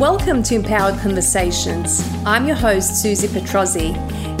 [0.00, 2.02] Welcome to Empowered Conversations.
[2.24, 3.92] I'm your host, Susie Petrozzi.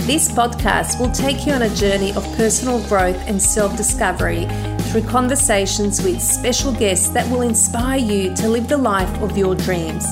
[0.06, 4.46] This podcast will take you on a journey of personal growth and self discovery
[4.84, 9.54] through conversations with special guests that will inspire you to live the life of your
[9.54, 10.06] dreams.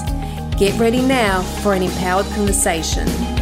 [0.59, 3.38] Get ready now for an empowered conversation.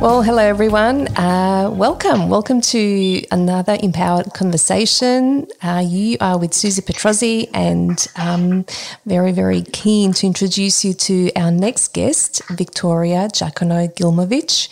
[0.00, 1.08] Well, hello everyone.
[1.14, 2.30] Uh, welcome.
[2.30, 5.46] Welcome to another Empowered Conversation.
[5.62, 8.64] Uh, you are with Susie Petrozzi, and um,
[9.04, 14.70] very, very keen to introduce you to our next guest, Victoria Jacono Gilmovich.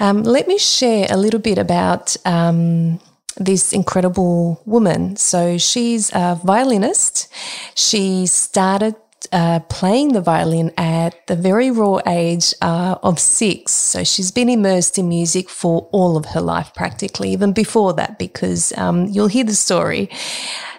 [0.00, 2.14] Um, let me share a little bit about.
[2.26, 3.00] Um,
[3.40, 5.14] this incredible woman.
[5.14, 7.32] So she's a violinist.
[7.76, 8.96] She started
[9.32, 13.72] uh, playing the violin at the very raw age uh, of six.
[13.72, 18.18] So she's been immersed in music for all of her life, practically, even before that,
[18.18, 20.10] because um, you'll hear the story.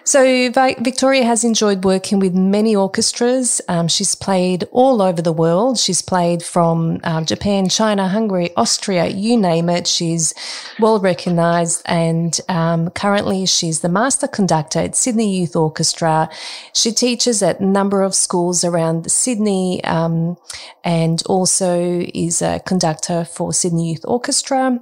[0.04, 0.50] So
[0.80, 3.60] Victoria has enjoyed working with many orchestras.
[3.68, 5.78] Um, she's played all over the world.
[5.78, 9.86] She's played from um, Japan, China, Hungary, Austria, you name it.
[9.86, 10.34] She's
[10.78, 16.28] well recognized, and um, currently she's the master conductor at Sydney Youth Orchestra.
[16.72, 20.36] She teaches at a number of schools around Sydney, um,
[20.82, 24.80] and also is a conductor for Sydney Youth Orchestra.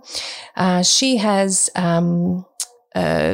[0.56, 2.46] Uh, she has um,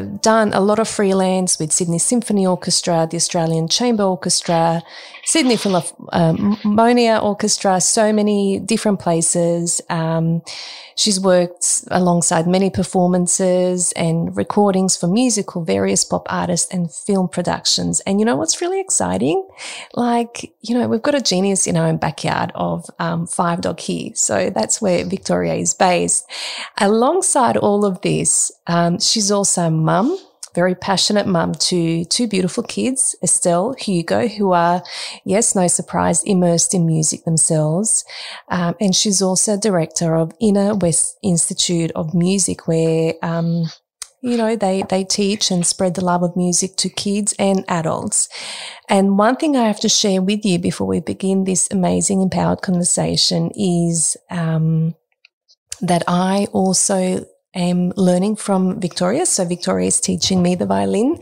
[0.03, 4.83] done a lot of freelance with Sydney Symphony Orchestra, the Australian Chamber Orchestra,
[5.25, 9.81] Sydney Philharmonia Orchestra, so many different places.
[9.89, 10.43] Um,
[10.97, 18.01] she's worked alongside many performances and recordings for musical, various pop artists and film productions.
[18.01, 19.47] And you know what's really exciting?
[19.95, 23.81] Like, you know, we've got a genius in our own backyard of um, Five Dock
[23.81, 24.13] Here.
[24.15, 26.31] So that's where Victoria is based.
[26.79, 30.19] Alongside all of this, um, she's also mum
[30.55, 34.83] very passionate mum to two beautiful kids, Estelle, Hugo, who are,
[35.25, 38.05] yes, no surprise, immersed in music themselves.
[38.49, 43.65] Um, and she's also director of Inner West Institute of Music, where, um,
[44.23, 48.29] you know, they, they teach and spread the love of music to kids and adults.
[48.89, 52.63] And one thing I have to share with you before we begin this amazing empowered
[52.63, 54.95] conversation is, um,
[55.81, 57.27] that I also
[57.61, 59.27] am learning from Victoria.
[59.27, 61.21] So Victoria is teaching me the violin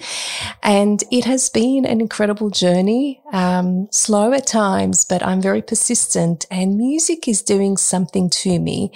[0.63, 3.23] and it has been an incredible journey.
[3.33, 8.93] Um, slow at times, but I'm very persistent and music is doing something to me,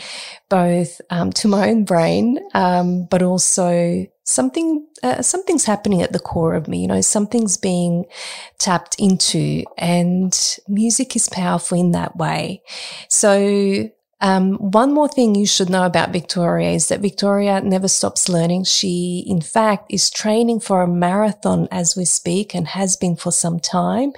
[0.48, 6.18] both, um, to my own brain, um, but also something uh, something's happening at the
[6.18, 8.04] core of me you know something's being
[8.58, 12.60] tapped into and music is powerful in that way
[13.08, 13.88] so
[14.21, 18.65] um, one more thing you should know about Victoria is that Victoria never stops learning.
[18.65, 23.31] She, in fact, is training for a marathon as we speak and has been for
[23.31, 24.12] some time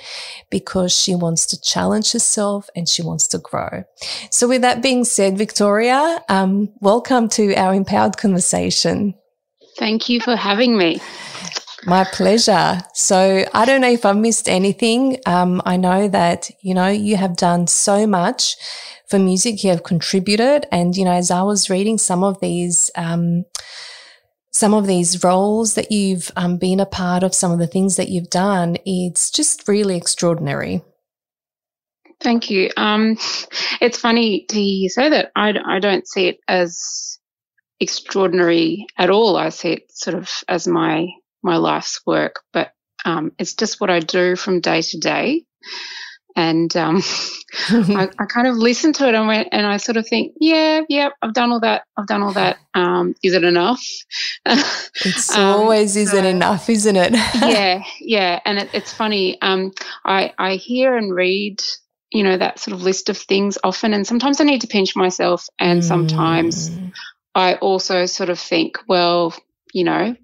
[0.50, 3.82] because she wants to challenge herself and she wants to grow.
[4.30, 9.14] So with that being said, Victoria, um, welcome to our empowered conversation.
[9.78, 11.00] Thank you for having me.
[11.86, 12.80] My pleasure.
[12.94, 15.18] So I don't know if I missed anything.
[15.26, 18.56] Um, I know that, you know, you have done so much
[19.08, 20.66] for music you have contributed.
[20.70, 23.44] And, you know, as I was reading some of these, um,
[24.52, 27.96] some of these roles that you've um, been a part of, some of the things
[27.96, 30.82] that you've done, it's just really extraordinary.
[32.20, 32.70] Thank you.
[32.76, 33.16] Um,
[33.80, 35.30] it's funny to say that.
[35.36, 37.18] I, I don't see it as
[37.78, 39.36] extraordinary at all.
[39.36, 41.06] I see it sort of as my
[41.44, 42.72] my life's work, but
[43.04, 45.44] um, it's just what I do from day to day.
[46.36, 46.96] And um,
[47.68, 50.82] I, I, kind of listened to it and went, and I sort of think, yeah,
[50.88, 51.82] yeah, I've done all that.
[51.96, 52.58] I've done all that.
[52.74, 53.84] Um, is it enough?
[55.04, 57.12] It's um, always so, isn't enough, isn't it?
[57.34, 58.40] yeah, yeah.
[58.44, 59.40] And it, it's funny.
[59.40, 59.72] Um,
[60.04, 61.62] I I hear and read,
[62.10, 64.96] you know, that sort of list of things often, and sometimes I need to pinch
[64.96, 65.84] myself, and mm.
[65.84, 66.72] sometimes
[67.32, 69.34] I also sort of think, well,
[69.72, 70.16] you know,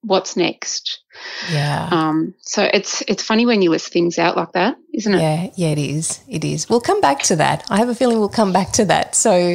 [0.00, 1.02] what's next.
[1.50, 1.88] Yeah.
[1.90, 5.20] Um, so it's it's funny when you list things out like that, isn't it?
[5.20, 6.20] Yeah, yeah, it is.
[6.28, 6.68] It is.
[6.68, 7.64] We'll come back to that.
[7.70, 9.14] I have a feeling we'll come back to that.
[9.14, 9.30] So,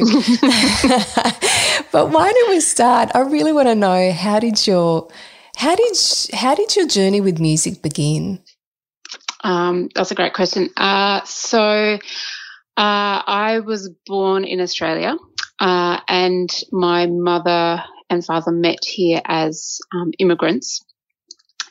[1.92, 3.10] but why don't we start?
[3.14, 5.08] I really want to know how did your
[5.56, 5.96] how did
[6.32, 8.40] how did your journey with music begin?
[9.42, 10.70] Um, that's a great question.
[10.76, 11.98] Uh, so.
[12.76, 15.16] Uh, I was born in Australia,
[15.60, 20.84] uh, and my mother and father met here as um, immigrants.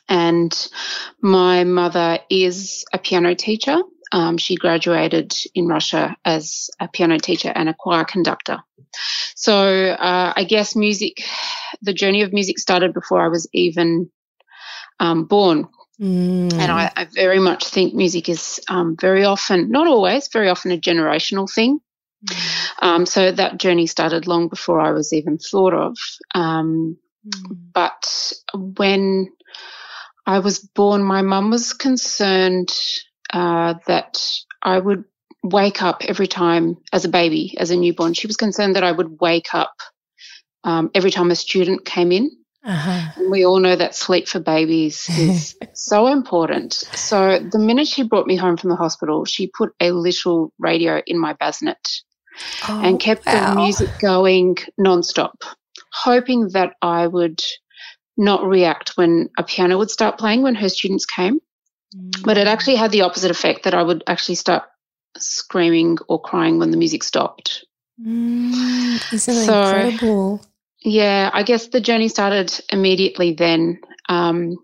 [0.10, 0.68] And
[1.22, 3.78] my mother is a piano teacher.
[4.12, 8.60] Um, she graduated in Russia as a piano teacher and a choir conductor.
[9.36, 11.24] So uh, I guess music,
[11.82, 14.12] the journey of music started before I was even
[15.00, 15.68] um, born.
[16.00, 16.54] Mm.
[16.54, 20.72] And I, I, very much think music is um, very often, not always, very often
[20.72, 21.80] a generational thing.
[22.26, 22.72] Mm.
[22.82, 25.98] Um, so that journey started long before I was even thought of.
[26.34, 26.98] Um,
[27.28, 27.58] mm.
[27.74, 29.30] But when
[30.26, 32.72] I was born, my mum was concerned
[33.32, 34.26] uh, that
[34.62, 35.04] I would
[35.44, 38.14] wake up every time as a baby, as a newborn.
[38.14, 39.74] She was concerned that I would wake up
[40.64, 42.32] um, every time a student came in.
[42.66, 43.12] Uh-huh.
[43.18, 46.74] And we all know that sleep for babies is so important.
[46.74, 51.02] So the minute she brought me home from the hospital, she put a little radio
[51.06, 51.86] in my bassinet
[52.70, 53.54] oh, and kept wow.
[53.54, 55.34] the music going nonstop,
[55.92, 57.44] hoping that I would
[58.18, 61.40] not react when a piano would start playing when her students came.
[61.96, 62.24] Mm.
[62.24, 64.64] But it actually had the opposite effect that I would actually start
[65.18, 67.66] screaming or crying when the music stopped.
[68.02, 70.46] Mm, isn't so, incredible?
[70.84, 73.80] Yeah, I guess the journey started immediately then.
[74.10, 74.58] Um,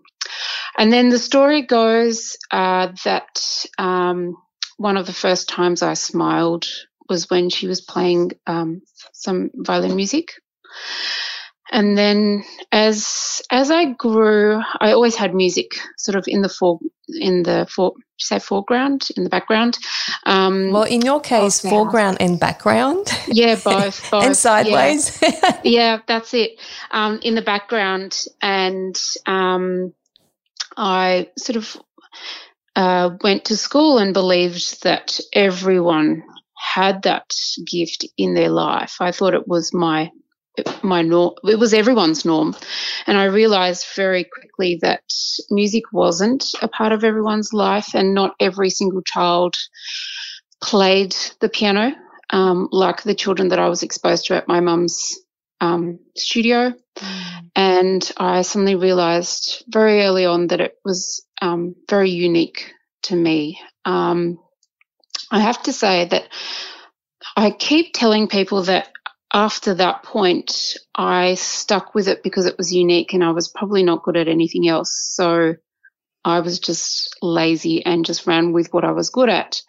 [0.76, 4.36] and then the story goes uh, that um,
[4.76, 6.66] one of the first times I smiled
[7.08, 8.82] was when she was playing um,
[9.12, 10.32] some violin music.
[11.70, 16.80] And then as as I grew, I always had music sort of in the fore
[17.08, 19.78] in the for say foreground in the background.
[20.26, 23.08] Um, well, in your case, foreground and background.
[23.28, 25.20] Yeah, both, both and sideways.
[25.22, 26.60] Yeah, yeah that's it.
[26.90, 29.94] Um, in the background, and um,
[30.76, 31.76] I sort of
[32.76, 36.22] uh, went to school and believed that everyone
[36.56, 37.30] had that
[37.66, 38.96] gift in their life.
[39.00, 40.10] I thought it was my
[40.82, 41.34] my norm.
[41.44, 42.54] It was everyone's norm,
[43.06, 45.02] and I realized very quickly that
[45.50, 49.56] music wasn't a part of everyone's life, and not every single child
[50.60, 51.94] played the piano
[52.32, 55.18] um, like the children that I was exposed to at my mum's
[55.60, 56.72] um, studio.
[56.96, 57.50] Mm.
[57.54, 62.72] And I suddenly realized very early on that it was um, very unique
[63.04, 63.60] to me.
[63.84, 64.38] Um,
[65.30, 66.28] I have to say that
[67.36, 68.90] I keep telling people that
[69.32, 73.82] after that point, I stuck with it because it was unique and I was probably
[73.82, 74.92] not good at anything else.
[74.92, 75.54] So
[76.24, 79.62] I was just lazy and just ran with what I was good at.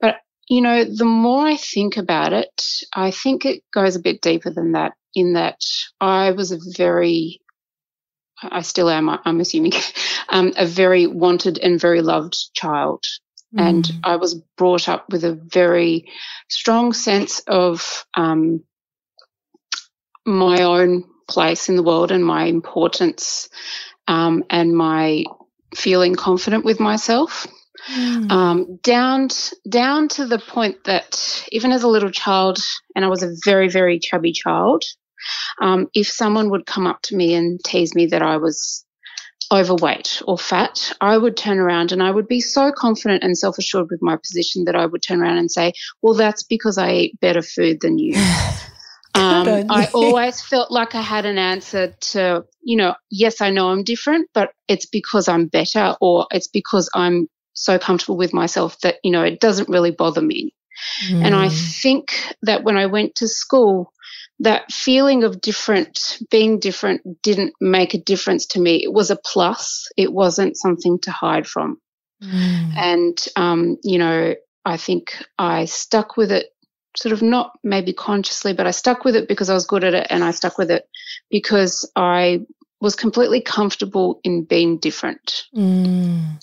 [0.00, 0.16] But,
[0.48, 2.62] you know, the more I think about it,
[2.94, 5.60] I think it goes a bit deeper than that, in that
[6.00, 7.40] I was a very,
[8.42, 9.72] I still am, I'm assuming,
[10.30, 13.04] um, a very wanted and very loved child.
[13.54, 13.68] Mm.
[13.68, 16.10] And I was brought up with a very
[16.48, 18.64] strong sense of, um,
[20.24, 23.48] my own place in the world and my importance
[24.08, 25.24] um, and my
[25.74, 27.46] feeling confident with myself.
[27.90, 28.30] Mm.
[28.30, 29.28] Um, down
[29.68, 32.58] down to the point that even as a little child,
[32.94, 34.84] and I was a very very chubby child,
[35.60, 38.84] um, if someone would come up to me and tease me that I was
[39.50, 43.58] overweight or fat, I would turn around and I would be so confident and self
[43.58, 45.72] assured with my position that I would turn around and say,
[46.02, 48.14] "Well, that's because I eat better food than you."
[49.22, 53.68] Um, I always felt like I had an answer to, you know, yes, I know
[53.68, 58.78] I'm different, but it's because I'm better or it's because I'm so comfortable with myself
[58.80, 60.54] that, you know, it doesn't really bother me.
[61.08, 61.26] Mm.
[61.26, 61.82] And I mm.
[61.82, 63.92] think that when I went to school,
[64.40, 68.82] that feeling of different, being different, didn't make a difference to me.
[68.82, 71.78] It was a plus, it wasn't something to hide from.
[72.22, 72.76] Mm.
[72.76, 76.46] And, um, you know, I think I stuck with it
[76.96, 79.94] sort of not maybe consciously, but I stuck with it because I was good at
[79.94, 80.88] it and I stuck with it
[81.30, 82.44] because I
[82.80, 85.44] was completely comfortable in being different.
[85.54, 86.42] Mm.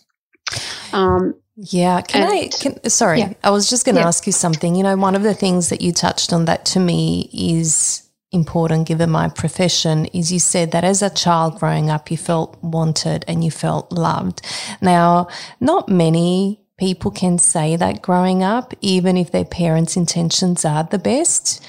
[0.93, 2.01] Um, yeah.
[2.01, 3.33] Can and, I, can, sorry, yeah.
[3.43, 4.07] I was just going to yeah.
[4.07, 4.75] ask you something.
[4.75, 8.87] You know, one of the things that you touched on that to me is important
[8.87, 13.25] given my profession is you said that as a child growing up, you felt wanted
[13.27, 14.41] and you felt loved.
[14.81, 15.27] Now,
[15.59, 20.97] not many people can say that growing up, even if their parents' intentions are the
[20.97, 21.61] best.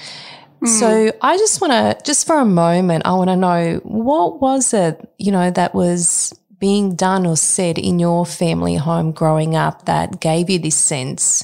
[0.61, 0.67] Mm.
[0.67, 4.73] So I just want to, just for a moment, I want to know what was
[4.73, 9.85] it, you know, that was being done or said in your family home growing up
[9.85, 11.43] that gave you this sense?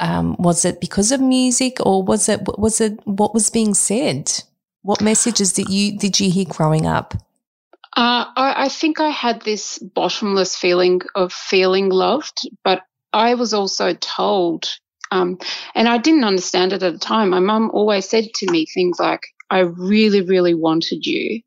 [0.00, 4.30] Um, was it because of music or was it, was it what was being said?
[4.82, 7.14] What messages did you, did you hear growing up?
[7.96, 13.54] Uh, I, I, think I had this bottomless feeling of feeling loved, but I was
[13.54, 14.68] also told,
[15.10, 15.38] um,
[15.74, 17.30] and I didn't understand it at the time.
[17.30, 21.40] My mum always said to me things like, I really, really wanted you.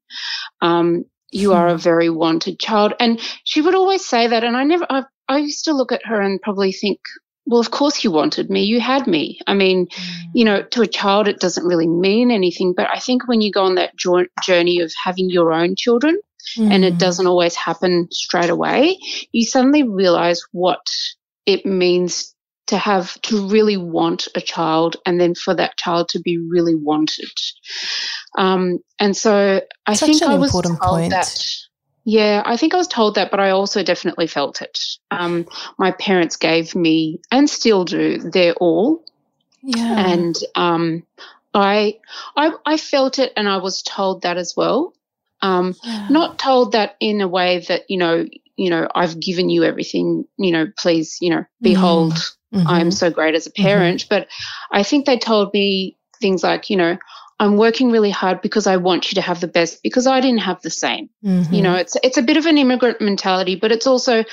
[0.61, 1.79] Um, you are a hmm.
[1.79, 2.93] very wanted child.
[2.99, 4.43] And she would always say that.
[4.43, 6.99] And I never, I, I used to look at her and probably think,
[7.45, 8.63] well, of course you wanted me.
[8.63, 9.39] You had me.
[9.47, 10.23] I mean, mm.
[10.33, 12.73] you know, to a child, it doesn't really mean anything.
[12.75, 13.95] But I think when you go on that
[14.43, 16.17] journey of having your own children,
[16.57, 16.71] mm.
[16.71, 16.99] and it mm.
[16.99, 18.97] doesn't always happen straight away,
[19.31, 20.85] you suddenly realize what
[21.45, 22.35] it means
[22.67, 26.75] to have to really want a child and then for that child to be really
[26.75, 27.31] wanted.
[28.37, 31.11] Um, and so I Such think I was told point.
[31.11, 31.45] that.
[32.03, 34.79] Yeah, I think I was told that, but I also definitely felt it.
[35.11, 39.03] Um, my parents gave me, and still do, their all.
[39.61, 40.11] Yeah.
[40.11, 41.03] And um,
[41.53, 41.99] I,
[42.35, 44.93] I, I felt it, and I was told that as well.
[45.41, 46.07] Um, yeah.
[46.09, 48.25] Not told that in a way that you know,
[48.57, 50.25] you know, I've given you everything.
[50.37, 52.13] You know, please, you know, behold,
[52.53, 52.67] mm-hmm.
[52.67, 53.63] I'm so great as a mm-hmm.
[53.63, 54.01] parent.
[54.01, 54.07] Mm-hmm.
[54.09, 54.27] But
[54.71, 56.97] I think they told me things like, you know,
[57.39, 60.41] I'm working really hard because I want you to have the best because I didn't
[60.41, 61.09] have the same.
[61.25, 61.53] Mm-hmm.
[61.53, 64.23] You know, it's it's a bit of an immigrant mentality, but it's also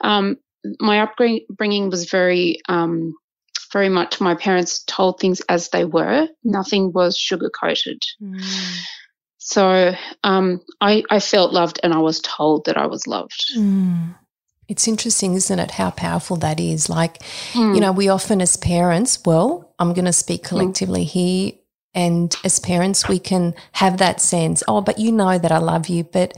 [0.00, 0.36] um,
[0.80, 3.14] my upbringing was very um,
[3.72, 6.28] very much my parents told things as they were.
[6.42, 8.02] Nothing was sugar coated.
[8.20, 8.42] Mm.
[9.46, 13.44] So um, I, I felt loved and I was told that I was loved.
[13.56, 14.16] Mm.
[14.66, 16.90] It's interesting, isn't it, how powerful that is?
[16.90, 17.20] Like,
[17.52, 17.72] mm.
[17.72, 20.48] you know, we often as parents, well, I'm going to speak mm.
[20.48, 21.08] collectively mm.
[21.08, 21.52] here.
[21.94, 25.88] And as parents, we can have that sense, oh, but you know that I love
[25.88, 26.02] you.
[26.02, 26.36] But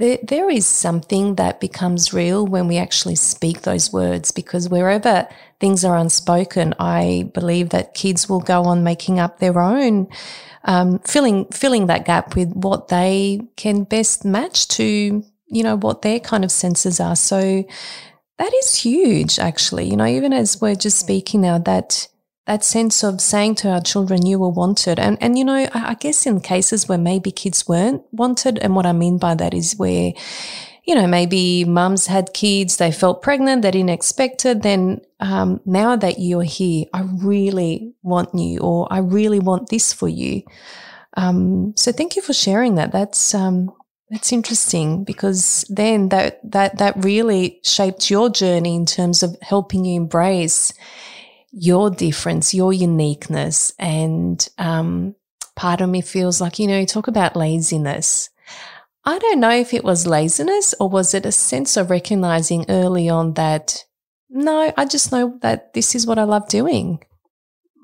[0.00, 5.28] there, there is something that becomes real when we actually speak those words because wherever
[5.60, 10.08] things are unspoken, I believe that kids will go on making up their own
[10.64, 16.02] um, filling filling that gap with what they can best match to you know what
[16.02, 17.16] their kind of senses are.
[17.16, 17.64] So
[18.38, 19.90] that is huge, actually.
[19.90, 22.08] You know, even as we're just speaking now, that
[22.46, 24.98] that sense of saying to our children, you were wanted.
[24.98, 28.86] And, and, you know, I guess in cases where maybe kids weren't wanted, and what
[28.86, 30.12] I mean by that is where,
[30.84, 34.62] you know, maybe mums had kids, they felt pregnant, they didn't expect it.
[34.62, 39.92] Then um, now that you're here, I really want you, or I really want this
[39.92, 40.42] for you.
[41.16, 42.92] Um, so thank you for sharing that.
[42.92, 43.72] That's um,
[44.10, 49.84] that's interesting because then that that that really shaped your journey in terms of helping
[49.84, 50.72] you embrace
[51.52, 55.14] your difference, your uniqueness, and um,
[55.56, 58.30] part of me feels like you know, you talk about laziness.
[59.04, 63.08] I don't know if it was laziness or was it a sense of recognizing early
[63.08, 63.84] on that
[64.30, 67.00] no, I just know that this is what I love doing.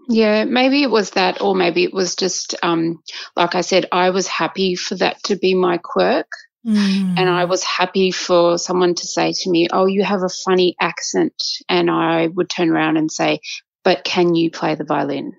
[0.08, 3.02] Yeah, maybe it was that, or maybe it was just, um,
[3.34, 6.28] like I said, I was happy for that to be my quirk.
[6.66, 7.14] Mm.
[7.16, 10.74] And I was happy for someone to say to me, Oh, you have a funny
[10.80, 11.34] accent.
[11.68, 13.40] And I would turn around and say,
[13.84, 15.32] But can you play the violin?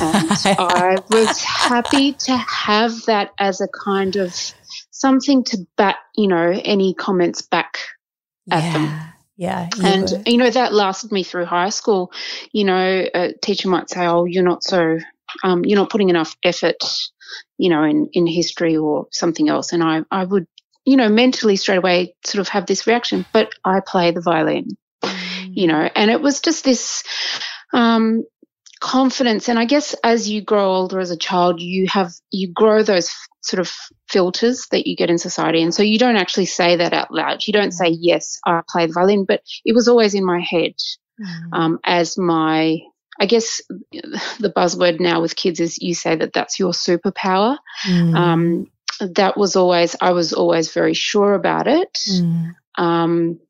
[0.00, 4.34] and I was happy to have that as a kind of
[4.90, 7.78] something to bat, you know, any comments back
[8.50, 8.72] at yeah.
[8.72, 9.12] them.
[9.36, 9.68] Yeah.
[9.76, 10.22] You and, were.
[10.24, 12.12] you know, that lasted me through high school.
[12.52, 14.98] You know, a teacher might say, Oh, you're not so,
[15.44, 16.82] um, you're not putting enough effort,
[17.58, 19.72] you know, in, in history or something else.
[19.72, 20.46] And I, I would,
[20.84, 24.68] you know, mentally straight away sort of have this reaction, but I play the violin,
[25.02, 25.50] mm.
[25.50, 27.02] you know, and it was just this,
[27.72, 28.24] um,
[28.78, 32.82] confidence and i guess as you grow older as a child you have you grow
[32.82, 33.10] those
[33.46, 33.72] sort of
[34.08, 35.62] filters that you get in society.
[35.62, 37.46] And so you don't actually say that out loud.
[37.46, 40.74] You don't say, yes, I play the violin, but it was always in my head
[41.20, 41.26] mm.
[41.52, 42.78] um, as my,
[43.20, 43.62] I guess
[44.38, 47.56] the buzzword now with kids is you say that that's your superpower.
[47.86, 48.16] Mm.
[48.16, 48.66] Um,
[49.00, 51.98] that was always, I was always very sure about it.
[52.10, 52.54] Mm.
[52.76, 53.40] Um,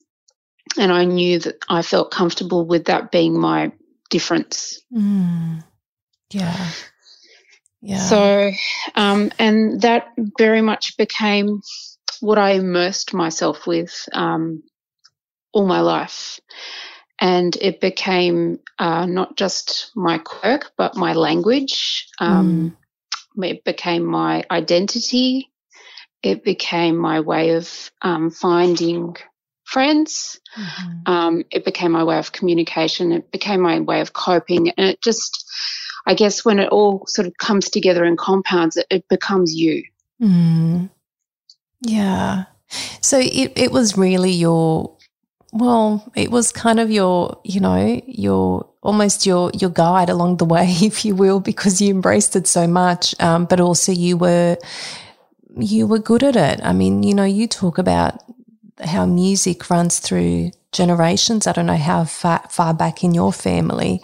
[0.78, 3.72] and I knew that I felt comfortable with that being my
[4.10, 4.82] difference.
[4.92, 5.62] Mm.
[6.30, 6.70] Yeah.
[7.80, 7.98] Yeah.
[7.98, 8.50] So,
[8.94, 10.08] um, and that
[10.38, 11.60] very much became
[12.20, 14.62] what I immersed myself with um,
[15.52, 16.40] all my life.
[17.18, 22.08] And it became uh, not just my quirk, but my language.
[22.18, 22.76] Um,
[23.36, 23.44] mm.
[23.44, 25.50] It became my identity.
[26.22, 29.16] It became my way of um, finding
[29.64, 30.40] friends.
[30.58, 31.12] Mm-hmm.
[31.12, 33.12] Um, it became my way of communication.
[33.12, 34.70] It became my way of coping.
[34.70, 35.44] And it just,
[36.06, 39.84] I guess when it all sort of comes together and compounds, it, it becomes you.
[40.20, 40.90] Mm.
[41.82, 42.44] Yeah.
[43.00, 44.95] So it, it was really your,
[45.58, 50.44] well, it was kind of your, you know, your almost your your guide along the
[50.44, 54.56] way, if you will, because you embraced it so much, um, but also you were
[55.58, 56.60] you were good at it.
[56.62, 58.22] I mean, you know, you talk about
[58.84, 61.46] how music runs through generations.
[61.46, 64.02] I don't know how far, far back in your family,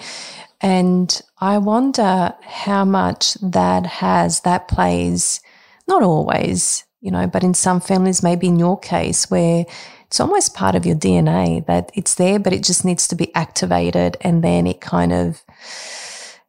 [0.60, 5.40] and I wonder how much that has, that plays,
[5.88, 9.66] not always, you know, but in some families, maybe in your case, where
[10.12, 13.34] it's almost part of your DNA that it's there, but it just needs to be
[13.34, 14.18] activated.
[14.20, 15.42] And then it kind of,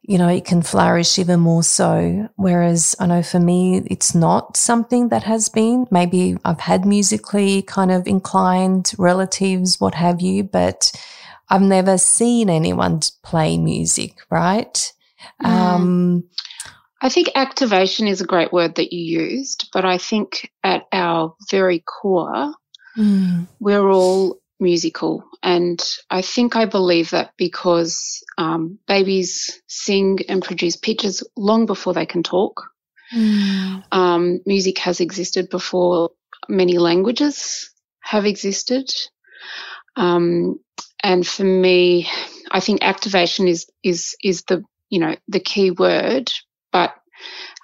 [0.02, 2.28] you know, it can flourish even more so.
[2.36, 5.86] Whereas I know for me, it's not something that has been.
[5.90, 10.92] Maybe I've had musically kind of inclined relatives, what have you, but
[11.48, 14.92] I've never seen anyone play music, right?
[15.42, 15.48] Mm.
[15.48, 16.24] Um,
[17.00, 21.34] I think activation is a great word that you used, but I think at our
[21.50, 22.52] very core,
[22.96, 23.46] mm.
[23.60, 25.24] we're all musical.
[25.42, 31.92] And I think I believe that because um, babies sing and produce pictures long before
[31.92, 32.62] they can talk.
[33.14, 33.84] Mm.
[33.92, 36.10] Um, music has existed before
[36.48, 37.70] many languages
[38.00, 38.92] have existed.
[39.96, 40.60] Um,
[41.02, 42.08] and for me,
[42.50, 46.32] I think activation is is is the you know the key word,
[46.72, 46.94] but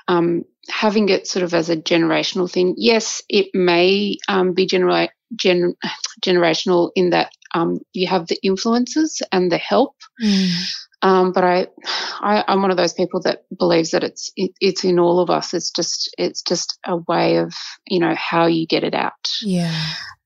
[0.09, 2.75] um, having it sort of as a generational thing.
[2.77, 5.77] Yes, it may um, be genera- gen-
[6.25, 9.97] generational in that um, you have the influences and the help.
[10.23, 10.51] Mm.
[11.03, 11.67] Um, but I,
[12.21, 15.31] I, am one of those people that believes that it's it, it's in all of
[15.31, 15.55] us.
[15.55, 17.55] It's just it's just a way of
[17.87, 19.31] you know how you get it out.
[19.43, 19.75] Yeah.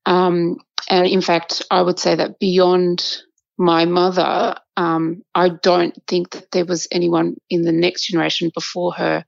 [0.04, 0.58] Um,
[0.90, 3.22] and in fact, I would say that beyond
[3.56, 8.94] my mother, um, I don't think that there was anyone in the next generation before
[8.94, 9.24] her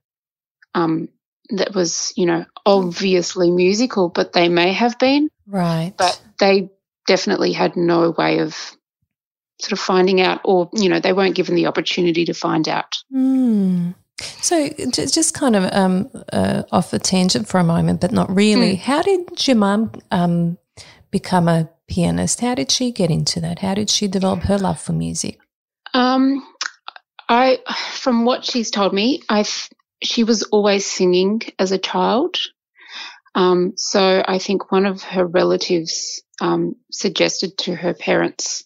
[0.75, 1.07] um,
[1.49, 5.29] that was, you know, obviously musical, but they may have been.
[5.47, 5.93] Right.
[5.97, 6.69] But they
[7.07, 8.75] definitely had no way of
[9.59, 12.95] sort of finding out, or, you know, they weren't given the opportunity to find out.
[13.13, 13.95] Mm.
[14.41, 18.75] So, just kind of um, uh, off a tangent for a moment, but not really.
[18.75, 18.79] Mm.
[18.79, 20.57] How did your mum um,
[21.11, 22.41] become a pianist?
[22.41, 23.59] How did she get into that?
[23.59, 25.39] How did she develop her love for music?
[25.93, 26.45] Um,
[27.29, 27.59] I,
[27.91, 29.45] from what she's told me, I
[30.03, 32.37] she was always singing as a child.
[33.37, 38.65] Um, so I think one of her relatives um, suggested to her parents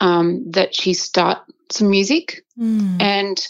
[0.00, 1.38] um, that she start
[1.72, 2.44] some music.
[2.58, 3.02] Mm.
[3.02, 3.48] And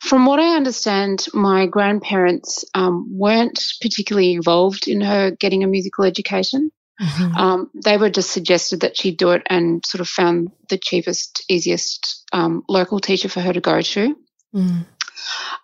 [0.00, 6.04] from what I understand, my grandparents um, weren't particularly involved in her getting a musical
[6.04, 6.70] education.
[7.00, 7.36] Mm-hmm.
[7.36, 11.44] Um, they were just suggested that she do it and sort of found the cheapest,
[11.48, 14.16] easiest um, local teacher for her to go to.
[14.54, 14.86] Mm.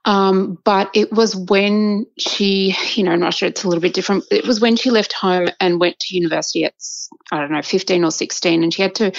[0.05, 3.95] Um, but it was when she, you know, I'm not sure it's a little bit
[3.95, 4.25] different.
[4.31, 6.75] It was when she left home and went to university at,
[7.33, 9.13] I don't know, 15 or 16, and she had to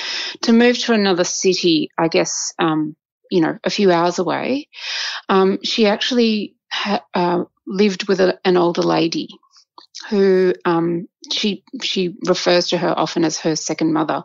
[0.43, 1.89] to move to another city.
[1.97, 2.95] I guess, um,
[3.29, 4.69] you know, a few hours away.
[5.27, 9.27] Um, she actually ha- uh, lived with a, an older lady
[10.09, 14.23] who um, she she refers to her often as her second mother.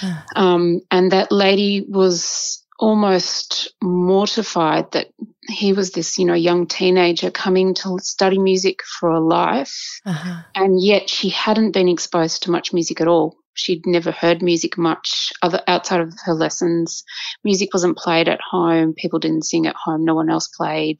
[0.34, 5.06] Um, and that lady was almost mortified that
[5.48, 10.42] he was this, you know, young teenager coming to study music for a life, uh-huh.
[10.56, 13.36] and yet she hadn't been exposed to much music at all.
[13.54, 17.04] She'd never heard music much other outside of her lessons.
[17.44, 18.94] Music wasn't played at home.
[18.94, 20.04] People didn't sing at home.
[20.04, 20.98] No one else played.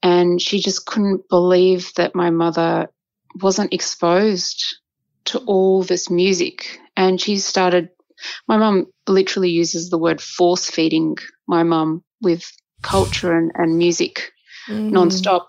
[0.00, 2.88] And she just couldn't believe that my mother
[3.42, 4.62] wasn't exposed
[5.24, 6.78] to all this music.
[6.96, 7.88] And she started
[8.48, 12.50] my mum literally uses the word force feeding my mum with
[12.82, 14.32] culture and, and music
[14.68, 14.90] mm.
[14.90, 15.48] nonstop.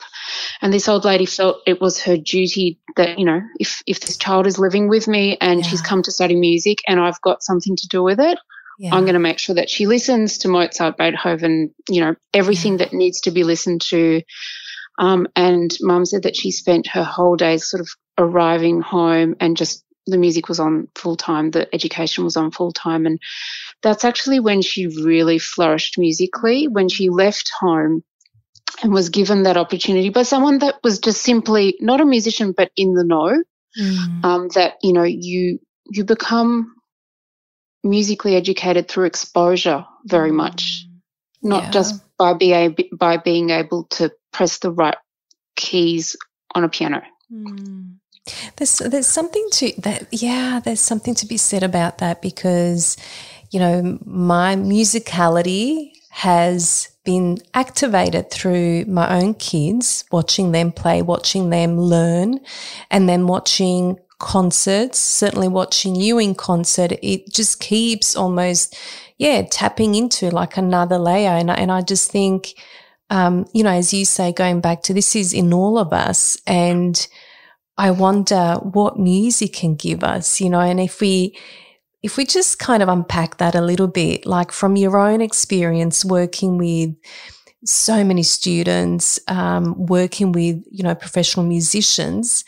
[0.61, 4.17] And this old lady felt it was her duty that, you know, if, if this
[4.17, 5.67] child is living with me and yeah.
[5.67, 8.37] she's come to study music and I've got something to do with it,
[8.79, 8.93] yeah.
[8.93, 12.85] I'm going to make sure that she listens to Mozart, Beethoven, you know, everything yeah.
[12.85, 14.21] that needs to be listened to.
[14.97, 19.57] Um, and mum said that she spent her whole days sort of arriving home and
[19.57, 23.05] just the music was on full time, the education was on full time.
[23.05, 23.19] And
[23.81, 28.03] that's actually when she really flourished musically, when she left home
[28.83, 32.71] and was given that opportunity by someone that was just simply not a musician, but
[32.75, 33.43] in the know.
[33.79, 34.23] Mm.
[34.23, 36.75] Um, that, you know, you, you become
[37.83, 40.35] musically educated through exposure very mm.
[40.35, 40.85] much,
[41.41, 41.71] not yeah.
[41.71, 44.97] just by, be by being able to press the right
[45.57, 46.15] keys
[46.53, 47.01] on a piano.
[47.31, 47.97] Mm.
[48.57, 50.07] There's there's something to that.
[50.11, 52.97] Yeah, there's something to be said about that because,
[53.51, 61.49] you know, my musicality has been activated through my own kids, watching them play, watching
[61.49, 62.39] them learn,
[62.89, 68.75] and then watching concerts, certainly watching you in concert, it just keeps almost,
[69.17, 71.31] yeah, tapping into like another layer.
[71.31, 72.53] And, and I just think,
[73.09, 76.37] um, you know, as you say, going back to this is in all of us.
[76.47, 77.07] And
[77.77, 81.37] I wonder what music can give us, you know, and if we,
[82.03, 86.05] if we just kind of unpack that a little bit, like from your own experience
[86.05, 86.95] working with
[87.65, 92.45] so many students, um, working with, you know, professional musicians,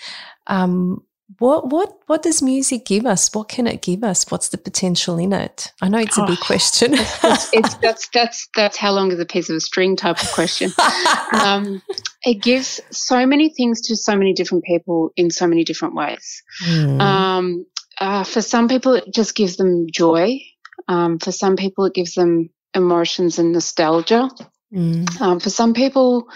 [0.47, 1.03] um,
[1.39, 3.33] what what what does music give us?
[3.33, 4.29] What can it give us?
[4.29, 5.71] What's the potential in it?
[5.81, 6.93] I know it's a big oh, question.
[6.93, 10.31] it's, it's, that's that's that's how long is a piece of a string type of
[10.31, 10.71] question.
[11.33, 11.81] um,
[12.23, 16.41] it gives so many things to so many different people in so many different ways.
[16.65, 17.01] Mm.
[17.01, 17.65] Um,
[17.99, 20.39] uh, for some people, it just gives them joy.
[20.87, 24.29] Um, for some people, it gives them emotions and nostalgia.
[24.73, 25.21] Mm.
[25.21, 26.29] Um, for some people,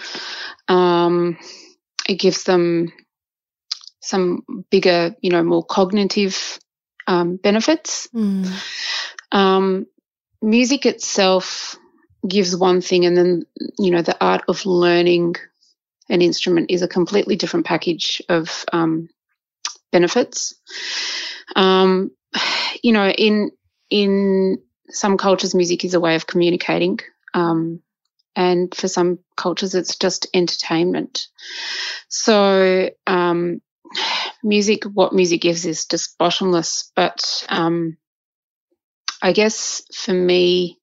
[0.68, 1.38] um,
[2.08, 2.92] it gives them
[4.02, 6.58] some bigger, you know, more cognitive
[7.06, 8.08] um, benefits.
[8.14, 8.52] Mm.
[9.30, 9.86] Um,
[10.42, 11.76] music itself
[12.28, 13.46] gives one thing, and then,
[13.78, 15.36] you know, the art of learning
[16.08, 19.08] an instrument is a completely different package of um,
[19.90, 20.54] benefits.
[21.56, 22.10] Um,
[22.82, 23.50] you know, in
[23.88, 26.98] in some cultures, music is a way of communicating.
[27.34, 27.80] Um,
[28.34, 31.28] and for some cultures, it's just entertainment.
[32.08, 33.60] So, um,
[34.42, 36.90] music, what music gives is just bottomless.
[36.96, 37.96] But um,
[39.22, 40.78] I guess for me,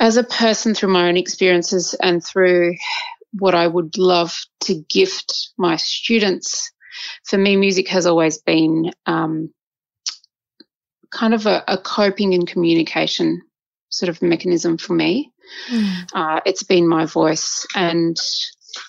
[0.00, 2.74] as a person through my own experiences and through
[3.32, 6.70] what I would love to gift my students,
[7.24, 9.52] for me, music has always been um,
[11.10, 13.42] kind of a, a, coping and communication
[13.88, 15.32] sort of mechanism for me.
[15.70, 16.08] Mm.
[16.12, 17.66] Uh, it's been my voice.
[17.74, 18.16] And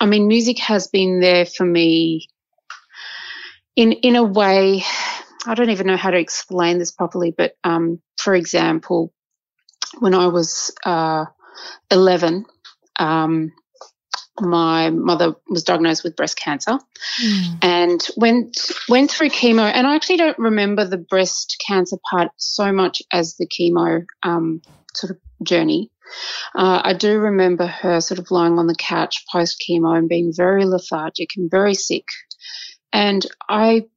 [0.01, 2.27] I mean, music has been there for me
[3.75, 4.83] in in a way,
[5.45, 9.13] I don't even know how to explain this properly, but um, for example,
[9.99, 11.25] when I was uh,
[11.91, 12.45] 11,
[12.97, 13.51] um,
[14.39, 16.77] my mother was diagnosed with breast cancer
[17.23, 17.57] mm.
[17.61, 22.71] and went went through chemo and I actually don't remember the breast cancer part so
[22.73, 24.61] much as the chemo um,
[24.93, 25.89] sort of journey.
[26.53, 30.33] Uh, I do remember her sort of lying on the couch post chemo and being
[30.35, 32.05] very lethargic and very sick
[32.95, 33.87] and I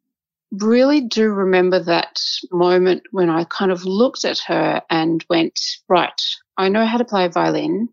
[0.51, 6.21] really do remember that moment when I kind of looked at her and went, right,
[6.57, 7.91] I know how to play violin.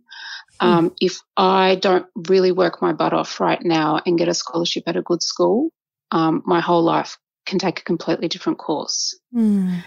[0.60, 0.68] Hmm.
[0.68, 0.96] Um, mm.
[1.00, 4.98] If I don't really work my butt off right now and get a scholarship at
[4.98, 5.70] a good school,
[6.10, 9.15] um, my whole life can take a completely different course.
[9.32, 9.84] Mm.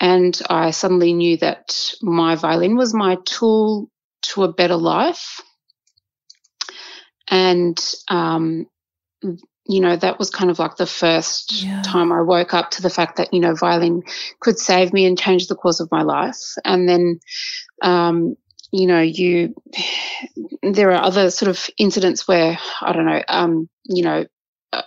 [0.00, 3.88] And I suddenly knew that my violin was my tool
[4.22, 5.40] to a better life.
[7.30, 8.66] And um,
[9.66, 11.82] you know, that was kind of like the first yeah.
[11.82, 14.02] time I woke up to the fact that, you know, violin
[14.40, 16.40] could save me and change the course of my life.
[16.64, 17.20] And then,
[17.80, 18.36] um,
[18.72, 19.54] you know, you,
[20.62, 24.26] there are other sort of incidents where, I don't know, um, you know,
[24.72, 24.82] uh,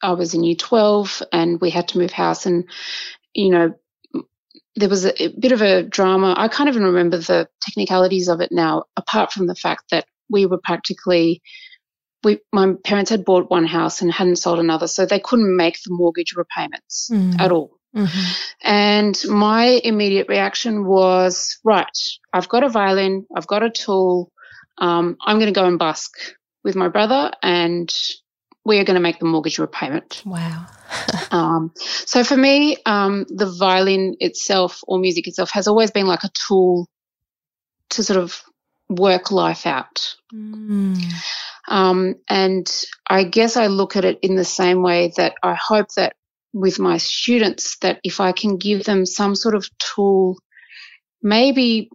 [0.00, 2.68] I was in year 12 and we had to move house and,
[3.34, 3.74] you know,
[4.76, 6.34] there was a, a bit of a drama.
[6.36, 10.46] I can't even remember the technicalities of it now, apart from the fact that we
[10.46, 11.42] were practically
[12.24, 15.74] we, my parents had bought one house and hadn't sold another, so they couldn't make
[15.82, 17.38] the mortgage repayments mm.
[17.40, 17.78] at all.
[17.96, 18.32] Mm-hmm.
[18.62, 21.86] And my immediate reaction was, right,
[22.32, 24.30] I've got a violin, I've got a tool,
[24.78, 26.12] um, I'm going to go and busk
[26.64, 27.92] with my brother, and
[28.64, 30.22] we are going to make the mortgage repayment.
[30.26, 30.66] Wow.
[31.30, 36.24] um, so for me, um, the violin itself or music itself has always been like
[36.24, 36.88] a tool
[37.90, 38.42] to sort of
[38.88, 40.16] work life out.
[40.32, 41.02] Mm.
[41.68, 45.88] Um, and I guess I look at it in the same way that I hope
[45.96, 46.14] that
[46.52, 50.38] with my students, that if I can give them some sort of tool,
[51.22, 51.90] maybe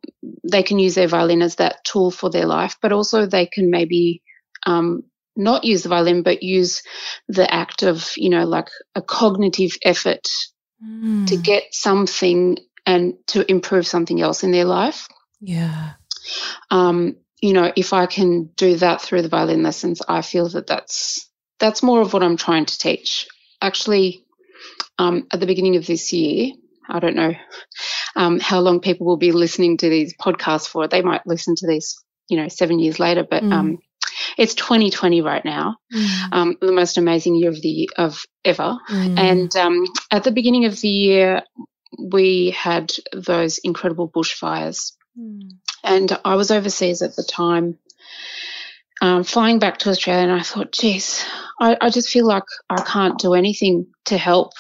[0.49, 3.71] they can use their violin as that tool for their life, but also they can
[3.71, 4.21] maybe
[4.65, 5.03] um,
[5.35, 6.83] not use the violin, but use
[7.27, 10.29] the act of, you know, like a cognitive effort
[10.83, 11.25] mm.
[11.27, 15.07] to get something and to improve something else in their life.
[15.41, 15.93] Yeah.
[16.71, 20.67] Um, you know, if I can do that through the violin lessons, I feel that
[20.67, 23.27] that's that's more of what I'm trying to teach.
[23.61, 24.25] Actually,
[24.97, 26.53] um, at the beginning of this year,
[26.89, 27.33] I don't know
[28.15, 30.87] um, how long people will be listening to these podcasts for.
[30.87, 33.53] They might listen to this, you know, seven years later, but mm.
[33.53, 33.79] um,
[34.37, 36.33] it's 2020 right now, mm.
[36.33, 38.77] um, the most amazing year of the of ever.
[38.89, 39.19] Mm.
[39.19, 41.43] And um, at the beginning of the year,
[41.99, 44.93] we had those incredible bushfires.
[45.19, 45.57] Mm.
[45.83, 47.77] And I was overseas at the time,
[49.01, 51.25] um, flying back to Australia, and I thought, geez,
[51.59, 54.53] I, I, just feel like I can't do anything to help.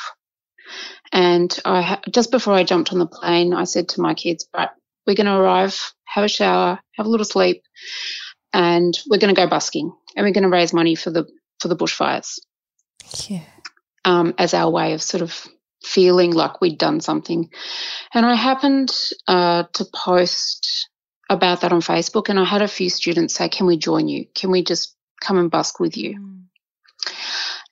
[1.13, 4.69] And I just before I jumped on the plane, I said to my kids, "Right,
[5.05, 7.63] we're going to arrive, have a shower, have a little sleep,
[8.51, 11.25] and we're going to go busking, and we're going to raise money for the
[11.59, 12.39] for the bushfires."
[13.29, 13.43] Yeah.
[14.05, 15.47] Um, as our way of sort of
[15.83, 17.49] feeling like we'd done something.
[18.13, 18.91] And I happened
[19.27, 20.89] uh, to post
[21.33, 24.25] about that on Facebook, and I had a few students say, Can we join you?
[24.35, 26.19] Can we just come and busk with you?
[26.19, 26.43] Mm.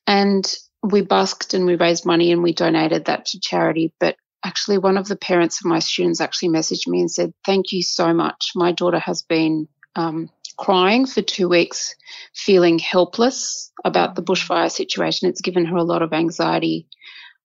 [0.08, 3.94] And we busked and we raised money and we donated that to charity.
[4.00, 7.72] But actually, one of the parents of my students actually messaged me and said, Thank
[7.72, 8.52] you so much.
[8.56, 11.96] My daughter has been um, crying for two weeks,
[12.36, 15.30] feeling helpless about the bushfire situation.
[15.30, 16.88] It's given her a lot of anxiety.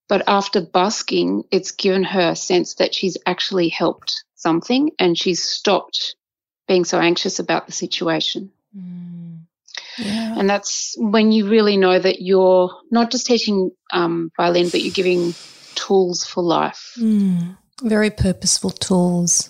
[0.09, 5.43] But after busking, it's given her a sense that she's actually helped something and she's
[5.43, 6.15] stopped
[6.67, 8.51] being so anxious about the situation.
[8.75, 9.39] Mm.
[9.97, 10.35] Yeah.
[10.37, 14.93] And that's when you really know that you're not just teaching um, violin, but you're
[14.93, 15.33] giving
[15.75, 16.93] tools for life.
[16.97, 17.57] Mm.
[17.81, 19.49] Very purposeful tools.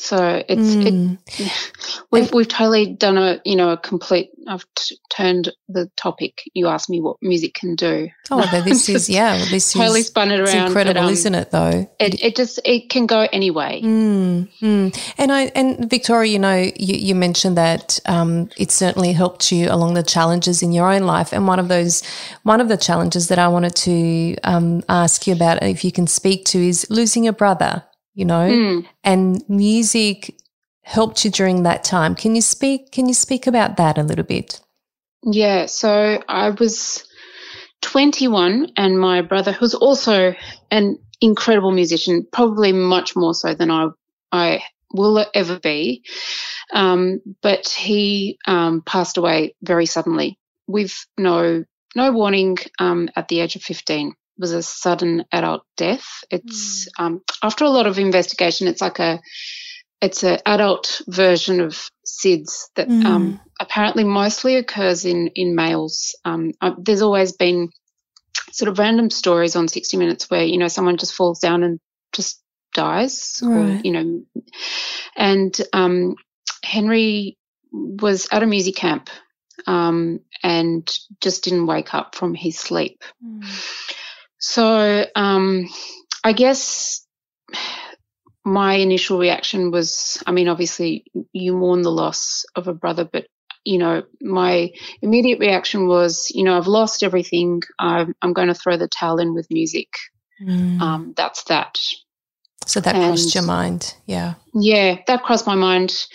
[0.00, 1.18] So it's mm.
[1.26, 1.72] it,
[2.10, 4.30] we've we've totally done a you know a complete.
[4.48, 6.42] I've t- turned the topic.
[6.54, 8.08] You asked me what music can do.
[8.30, 9.34] Oh, but this is yeah.
[9.34, 10.48] Well, this totally is, spun it around.
[10.48, 11.50] It's incredible, but, um, isn't it?
[11.50, 13.82] Though it, it just it can go any way.
[13.84, 15.12] Mm, mm.
[15.18, 19.70] And I and Victoria, you know, you, you mentioned that um, it certainly helped you
[19.70, 21.32] along the challenges in your own life.
[21.34, 22.02] And one of those,
[22.42, 26.06] one of the challenges that I wanted to um, ask you about, if you can
[26.06, 27.84] speak to, is losing your brother
[28.20, 28.86] you know, mm.
[29.02, 30.36] and music
[30.82, 32.14] helped you during that time.
[32.14, 34.60] Can you speak can you speak about that a little bit?
[35.22, 37.02] Yeah, so I was
[37.80, 40.34] 21 and my brother who's also
[40.70, 43.88] an incredible musician, probably much more so than I
[44.30, 46.04] I will ever be.
[46.74, 51.64] Um, but he um, passed away very suddenly with no
[51.96, 56.24] no warning um, at the age of 15 was a sudden adult death.
[56.30, 57.04] It's mm.
[57.04, 59.20] um, after a lot of investigation, it's like a
[60.00, 63.04] it's an adult version of SIDS that mm.
[63.04, 66.16] um, apparently mostly occurs in in males.
[66.24, 67.68] Um, uh, there's always been
[68.52, 71.78] sort of random stories on 60 Minutes where you know someone just falls down and
[72.12, 72.40] just
[72.74, 73.56] dies, right.
[73.56, 74.22] or you know,
[75.16, 76.14] and um,
[76.64, 77.36] Henry
[77.72, 79.10] was at a music camp
[79.66, 83.02] um, and just didn't wake up from his sleep.
[83.24, 83.44] Mm.
[84.40, 85.68] So um,
[86.24, 87.06] I guess
[88.44, 93.26] my initial reaction was I mean, obviously, you mourn the loss of a brother, but
[93.64, 94.70] you know, my
[95.02, 97.62] immediate reaction was, you know, I've lost everything.
[97.78, 99.88] I'm, I'm going to throw the towel in with music.
[100.42, 100.80] Mm.
[100.80, 101.78] Um, that's that.
[102.66, 104.34] So that and, crossed your mind, yeah.
[104.54, 106.06] Yeah, that crossed my mind,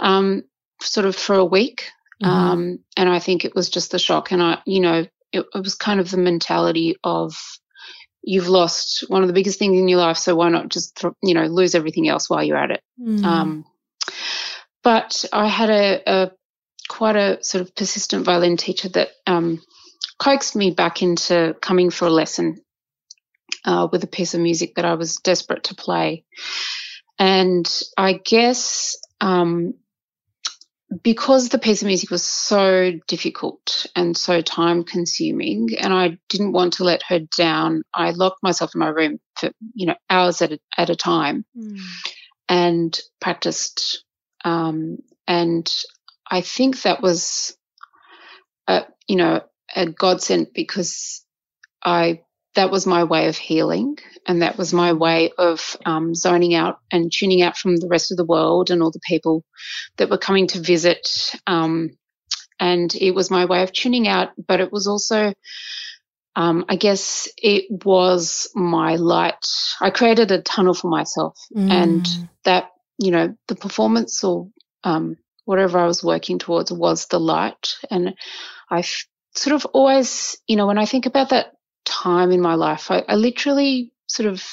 [0.00, 0.42] um,
[0.80, 1.90] sort of for a week,
[2.22, 2.30] mm-hmm.
[2.30, 5.62] um, and I think it was just the shock, and I, you know, it, it
[5.62, 7.36] was kind of the mentality of
[8.22, 11.34] you've lost one of the biggest things in your life, so why not just you
[11.34, 12.82] know lose everything else while you're at it?
[13.00, 13.24] Mm.
[13.24, 13.64] Um,
[14.82, 16.30] but I had a, a,
[16.88, 19.60] quite a sort of persistent violin teacher that um,
[20.18, 22.60] coaxed me back into coming for a lesson
[23.64, 26.24] uh, with a piece of music that I was desperate to play,
[27.18, 29.74] and I guess um,
[31.02, 36.52] because the piece of music was so difficult and so time consuming and I didn't
[36.52, 40.40] want to let her down, I locked myself in my room for, you know, hours
[40.40, 41.78] at a, at a time mm.
[42.48, 44.04] and practiced.
[44.44, 45.70] Um, and
[46.30, 47.56] I think that was,
[48.66, 49.42] a, you know,
[49.76, 51.24] a godsend because
[51.84, 52.22] I
[52.58, 56.80] that was my way of healing and that was my way of um, zoning out
[56.90, 59.44] and tuning out from the rest of the world and all the people
[59.96, 61.90] that were coming to visit um,
[62.58, 65.32] and it was my way of tuning out but it was also
[66.34, 69.46] um, i guess it was my light
[69.80, 71.70] i created a tunnel for myself mm.
[71.70, 72.08] and
[72.42, 74.48] that you know the performance or
[74.82, 78.16] um, whatever i was working towards was the light and
[78.68, 78.82] i
[79.36, 81.52] sort of always you know when i think about that
[81.88, 84.44] time in my life, I, I literally sort of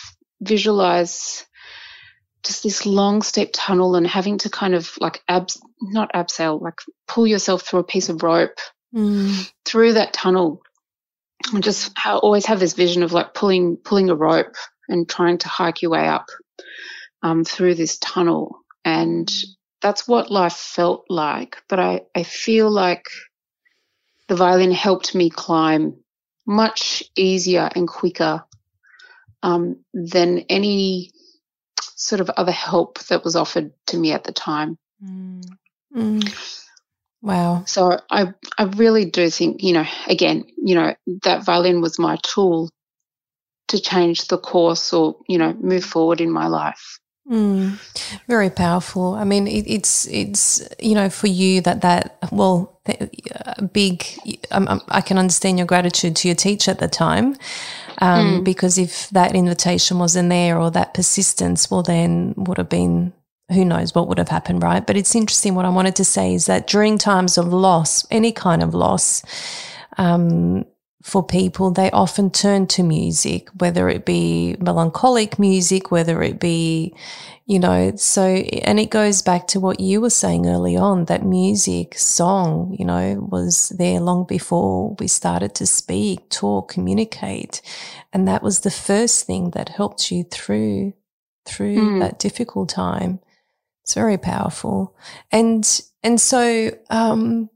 [0.41, 1.45] visualize
[2.43, 6.79] just this long steep tunnel and having to kind of like abs not abseil like
[7.07, 8.59] pull yourself through a piece of rope
[8.93, 9.51] mm.
[9.65, 10.61] through that tunnel.
[11.53, 14.55] And just I always have this vision of like pulling pulling a rope
[14.87, 16.27] and trying to hike your way up
[17.23, 18.59] um, through this tunnel.
[18.83, 19.31] And
[19.81, 21.57] that's what life felt like.
[21.67, 23.05] But I, I feel like
[24.27, 25.97] the violin helped me climb
[26.45, 28.43] much easier and quicker
[29.43, 31.11] um, than any
[31.95, 34.77] sort of other help that was offered to me at the time.
[35.03, 35.43] Mm.
[35.95, 36.61] Mm.
[37.21, 37.63] Wow.
[37.65, 42.17] So I I really do think, you know, again, you know, that violin was my
[42.23, 42.69] tool
[43.69, 46.99] to change the course or, you know, move forward in my life.
[47.27, 47.79] Mm,
[48.27, 49.15] very powerful.
[49.15, 52.74] I mean, it, it's it's you know for you that that well,
[53.73, 54.05] big.
[54.51, 57.35] Um, I can understand your gratitude to your teacher at the time,
[57.99, 58.43] um, mm.
[58.43, 63.13] because if that invitation wasn't there or that persistence, well, then would have been
[63.51, 64.85] who knows what would have happened, right?
[64.85, 65.55] But it's interesting.
[65.55, 69.21] What I wanted to say is that during times of loss, any kind of loss,
[69.97, 70.65] um,
[71.05, 76.95] for people, they often turn to music, whether it be melancholic music, whether it be,
[77.45, 81.23] you know, so, and it goes back to what you were saying early on that
[81.23, 87.61] music, song, you know, was there long before we started to speak, talk, communicate.
[88.11, 90.93] And that was the first thing that helped you through,
[91.45, 91.99] through mm.
[91.99, 93.19] that difficult time.
[93.83, 94.95] It's very powerful.
[95.31, 97.51] And, and so, um,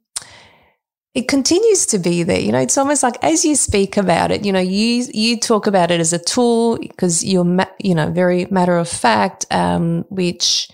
[1.19, 2.39] it continues to be there.
[2.39, 5.67] You know, it's almost like as you speak about it, you know, you you talk
[5.67, 10.05] about it as a tool because you're ma- you know very matter of fact, um,
[10.10, 10.69] which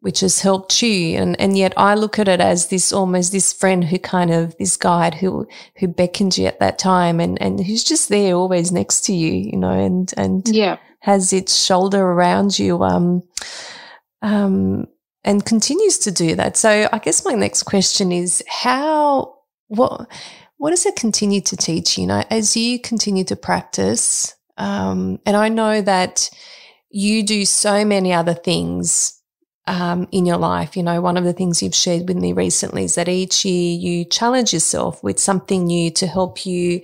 [0.00, 3.52] which has helped you, and and yet I look at it as this almost this
[3.52, 7.62] friend who kind of this guide who who beckoned you at that time, and and
[7.62, 12.00] who's just there always next to you, you know, and and yeah has its shoulder
[12.00, 13.22] around you, um,
[14.22, 14.86] um,
[15.22, 16.56] and continues to do that.
[16.56, 19.41] So I guess my next question is how
[19.72, 20.06] what
[20.58, 22.06] what does it continue to teach you?
[22.06, 26.30] Know, as you continue to practice, um, and I know that
[26.90, 29.20] you do so many other things
[29.66, 30.76] um, in your life.
[30.76, 33.76] You know, one of the things you've shared with me recently is that each year
[33.76, 36.82] you challenge yourself with something new to help you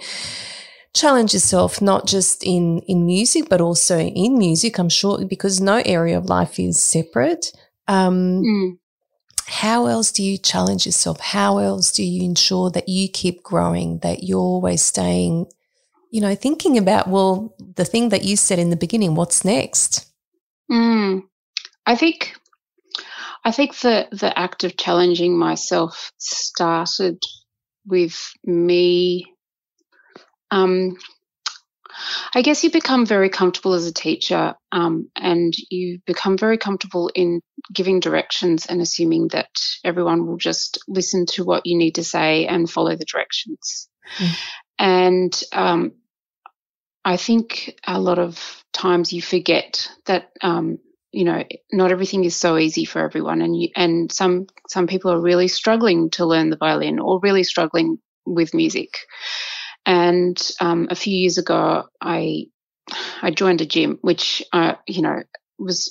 [0.95, 4.79] challenge yourself, not just in, in music, but also in music.
[4.79, 7.53] I'm sure because no area of life is separate.
[7.87, 8.79] Um, mm
[9.49, 11.19] how else do you challenge yourself?
[11.21, 15.47] How else do you ensure that you keep growing, that you're always staying,
[16.11, 20.07] you know, thinking about, well, the thing that you said in the beginning, what's next?
[20.71, 21.23] Mm,
[21.87, 22.35] I think,
[23.45, 27.23] I think the, the act of challenging myself started
[27.87, 29.25] with me
[30.51, 30.97] um,
[32.35, 37.11] I guess you become very comfortable as a teacher um, and you become very comfortable
[37.15, 37.41] in
[37.73, 39.51] giving directions and assuming that
[39.85, 43.89] everyone will just listen to what you need to say and follow the directions.
[44.19, 44.37] Mm.
[44.79, 45.93] And um,
[47.05, 50.79] I think a lot of times you forget that um,
[51.11, 55.11] you know not everything is so easy for everyone and you, and some some people
[55.11, 58.99] are really struggling to learn the violin or really struggling with music
[59.87, 62.47] and um, a few years ago, I
[63.23, 65.23] I joined a gym, which uh, you know
[65.59, 65.91] was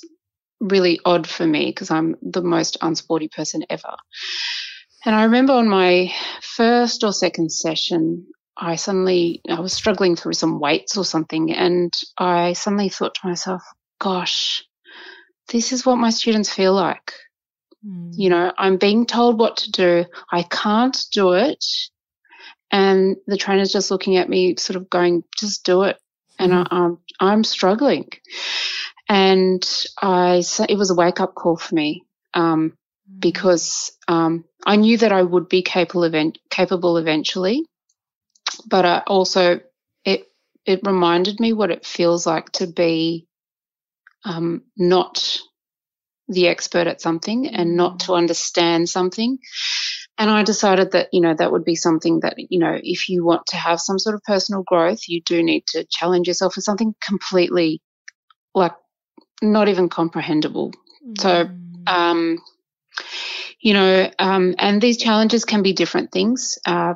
[0.60, 3.94] really odd for me because I'm the most unsporty person ever.
[5.04, 10.32] And I remember on my first or second session, I suddenly I was struggling through
[10.32, 13.62] some weights or something, and I suddenly thought to myself,
[14.00, 14.64] "Gosh,
[15.48, 17.12] this is what my students feel like."
[17.86, 18.12] Mm.
[18.14, 20.04] You know, I'm being told what to do.
[20.32, 21.64] I can't do it.
[22.70, 25.98] And the trainer's just looking at me, sort of going, just do it.
[26.38, 26.74] And mm-hmm.
[26.74, 28.10] I, am I'm struggling.
[29.08, 29.66] And
[30.00, 32.04] I, it was a wake up call for me.
[32.34, 33.20] Um, mm-hmm.
[33.20, 37.64] because, um, I knew that I would be capable, event, capable eventually,
[38.66, 39.60] but I also,
[40.04, 40.26] it,
[40.66, 43.26] it reminded me what it feels like to be,
[44.24, 45.40] um, not
[46.28, 48.12] the expert at something and not mm-hmm.
[48.12, 49.38] to understand something
[50.18, 53.24] and I decided that, you know, that would be something that, you know, if you
[53.24, 56.60] want to have some sort of personal growth, you do need to challenge yourself for
[56.60, 57.80] something completely
[58.52, 58.74] like
[59.40, 60.72] not even comprehensible.
[61.06, 61.20] Mm.
[61.20, 61.50] So,
[61.86, 62.38] um,
[63.60, 66.58] you know, um, and these challenges can be different things.
[66.66, 66.94] Uh,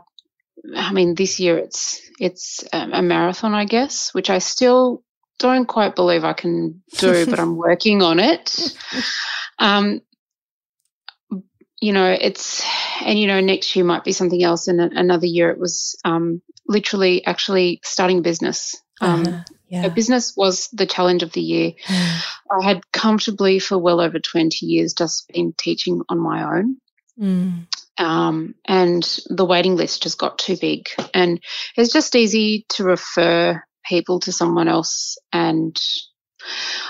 [0.76, 5.02] I mean, this year it's it's a marathon, I guess, which I still
[5.38, 8.76] don't quite believe I can do, but I'm working on it.
[9.58, 10.00] Um,
[11.82, 12.64] you know, it's,
[13.04, 16.40] and you know, next year might be something else, and another year it was um,
[16.68, 18.80] literally actually starting business.
[19.00, 19.42] Um, uh-huh.
[19.68, 19.88] Yeah.
[19.88, 21.72] business was the challenge of the year.
[21.86, 22.20] Mm.
[22.60, 26.76] I had comfortably for well over 20 years just been teaching on my own.
[27.18, 27.66] Mm.
[27.98, 30.88] Um, and the waiting list just got too big.
[31.14, 31.40] And
[31.74, 35.16] it's just easy to refer people to someone else.
[35.32, 35.74] And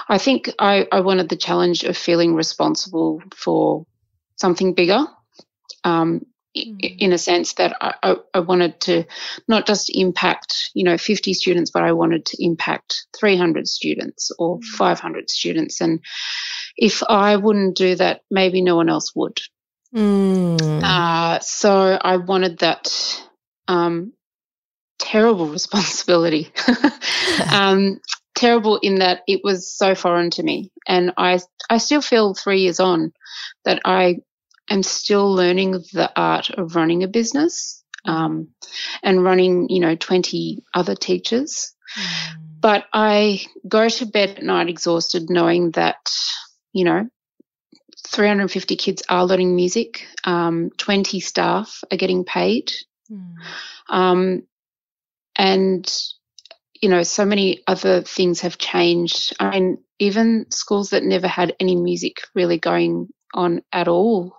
[0.08, 3.86] I think I, I wanted the challenge of feeling responsible for
[4.36, 5.06] something bigger.
[5.84, 6.96] Um, mm.
[6.98, 9.04] in a sense that I, I, wanted to
[9.48, 14.58] not just impact, you know, 50 students, but I wanted to impact 300 students or
[14.58, 14.64] mm.
[14.64, 15.80] 500 students.
[15.80, 16.00] And
[16.76, 19.40] if I wouldn't do that, maybe no one else would.
[19.94, 20.82] Mm.
[20.82, 23.22] Uh, so I wanted that
[23.68, 24.12] um,
[24.98, 26.52] terrible responsibility.
[27.52, 28.00] um,
[28.34, 32.62] terrible in that it was so foreign to me, and I I still feel three
[32.62, 33.12] years on
[33.64, 34.18] that I
[34.68, 38.48] am still learning the art of running a business um,
[39.02, 41.74] and running, you know, 20 other teachers.
[41.98, 42.36] Mm.
[42.60, 46.10] But I go to bed at night exhausted knowing that,
[46.72, 47.08] you know,
[48.08, 52.72] 350 kids are learning music, um, 20 staff are getting paid.
[53.10, 53.34] Mm.
[53.88, 54.42] Um,
[55.36, 56.02] and
[56.82, 59.34] you know, so many other things have changed.
[59.38, 64.36] I mean, even schools that never had any music really going on at all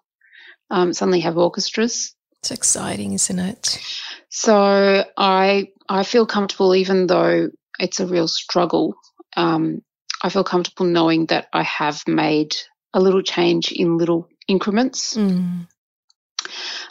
[0.70, 2.14] um, suddenly have orchestras.
[2.40, 3.82] It's exciting, isn't it?
[4.30, 8.96] So I I feel comfortable, even though it's a real struggle.
[9.38, 9.82] Um,
[10.22, 12.56] I feel comfortable knowing that I have made
[12.94, 15.16] a little change in little increments.
[15.16, 15.68] Mm.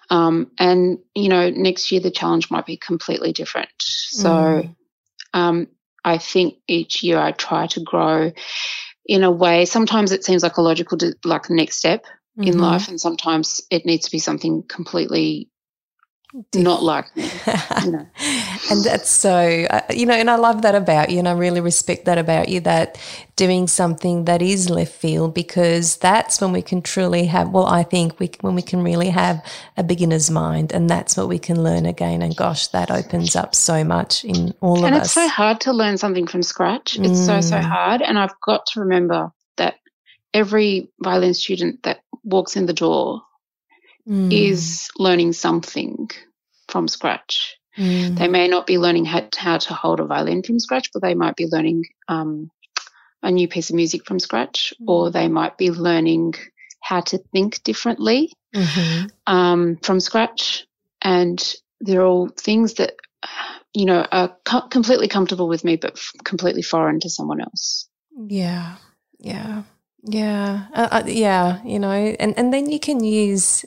[0.09, 3.69] Um, and you know, next year the challenge might be completely different.
[3.79, 4.77] So Mm.
[5.35, 5.69] Um,
[6.05, 8.33] I think each year I try to grow
[9.07, 9.65] in a way.
[9.65, 12.05] Sometimes it seems like a logical, like the next step
[12.37, 12.61] in Mhm.
[12.61, 15.49] life, and sometimes it needs to be something completely
[16.55, 17.29] not like me.
[17.87, 18.07] Know.
[18.71, 21.61] and that's so uh, you know and i love that about you and i really
[21.61, 22.99] respect that about you that
[23.37, 27.83] doing something that is left field because that's when we can truly have well i
[27.83, 29.45] think we when we can really have
[29.77, 33.55] a beginner's mind and that's what we can learn again and gosh that opens up
[33.55, 35.17] so much in all and of us.
[35.17, 36.99] And it's so hard to learn something from scratch.
[36.99, 37.63] It's so so Mm.
[37.63, 39.75] hard, and I've got to remember that
[40.35, 43.23] every violin student that walks in the door
[44.09, 46.11] Mm, is learning something
[46.69, 47.57] from scratch.
[47.79, 51.03] mm, They may not be learning how, how to hold a violin from scratch, but
[51.03, 52.51] they might be learning um,
[53.23, 56.35] a new piece of music from scratch, or they might be learning
[56.81, 59.11] how to think differently mhm.
[59.29, 60.67] um, from scratch.
[61.01, 61.41] And
[61.81, 62.95] they're all things that,
[63.73, 67.89] you know, are co- completely comfortable with me, but f- completely foreign to someone else.
[68.27, 68.77] Yeah,
[69.19, 69.63] yeah,
[70.03, 71.63] yeah, uh, uh, yeah.
[71.65, 73.65] You know, and and then you can use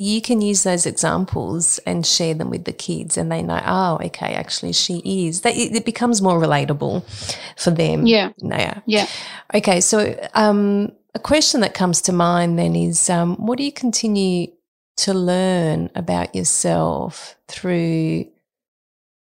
[0.00, 3.98] you can use those examples and share them with the kids, and they know, oh,
[4.04, 5.40] okay, actually, she is.
[5.40, 7.02] That it, becomes more relatable
[7.60, 8.06] for them.
[8.06, 8.30] Yeah.
[8.38, 8.80] yeah.
[8.86, 9.08] Yeah.
[9.52, 13.72] Okay, so um, a question that comes to mind then is, um, what do you
[13.72, 14.52] continue
[14.98, 18.26] to learn about yourself through?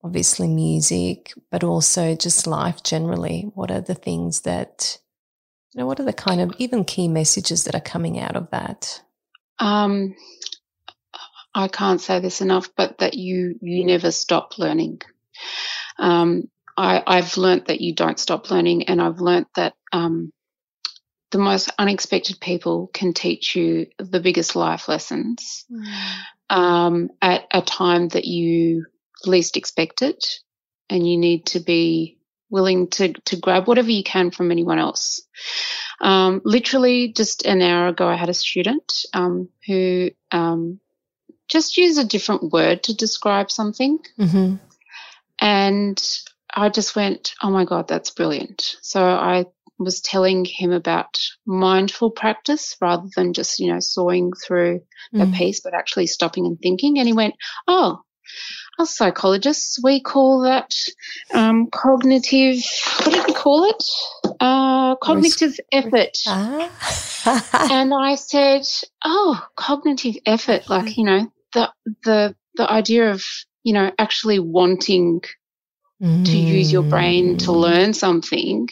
[0.03, 3.49] Obviously, music, but also just life generally.
[3.55, 4.99] What are the things that
[5.73, 8.51] you know, what are the kind of even key messages that are coming out of
[8.51, 9.01] that?
[9.59, 10.15] Um,
[11.58, 15.01] I can't say this enough, but that you you never stop learning.
[15.97, 20.32] Um, I, I've learnt that you don't stop learning, and I've learnt that um,
[21.32, 25.66] the most unexpected people can teach you the biggest life lessons
[26.51, 28.86] um, at a time that you
[29.26, 30.39] least expect it,
[30.91, 32.20] and you need to be
[32.51, 35.24] willing to to grab whatever you can from anyone else.
[36.01, 40.80] Um, literally, just an hour ago, I had a student um, who um,
[41.50, 44.56] just use a different word to describe something, Mm-hmm.
[45.39, 46.20] and
[46.54, 49.45] I just went, "Oh my god, that's brilliant!" So I
[49.80, 54.82] was telling him about mindful practice rather than just you know sawing through
[55.14, 55.34] a Mm.
[55.38, 56.98] piece, but actually stopping and thinking.
[57.00, 57.36] And he went,
[57.68, 58.02] "Oh."
[58.80, 60.72] Us psychologists, we call that
[61.34, 62.62] um, cognitive.
[63.04, 63.84] What did we call it?
[64.39, 66.16] Uh, cognitive effort.
[66.28, 66.70] Ah.
[67.72, 68.68] and I said,
[69.04, 71.72] "Oh, cognitive effort, like you know, the
[72.04, 73.24] the the idea of
[73.64, 75.22] you know actually wanting
[76.26, 77.60] to use your brain to Mm.
[77.62, 78.70] learn something,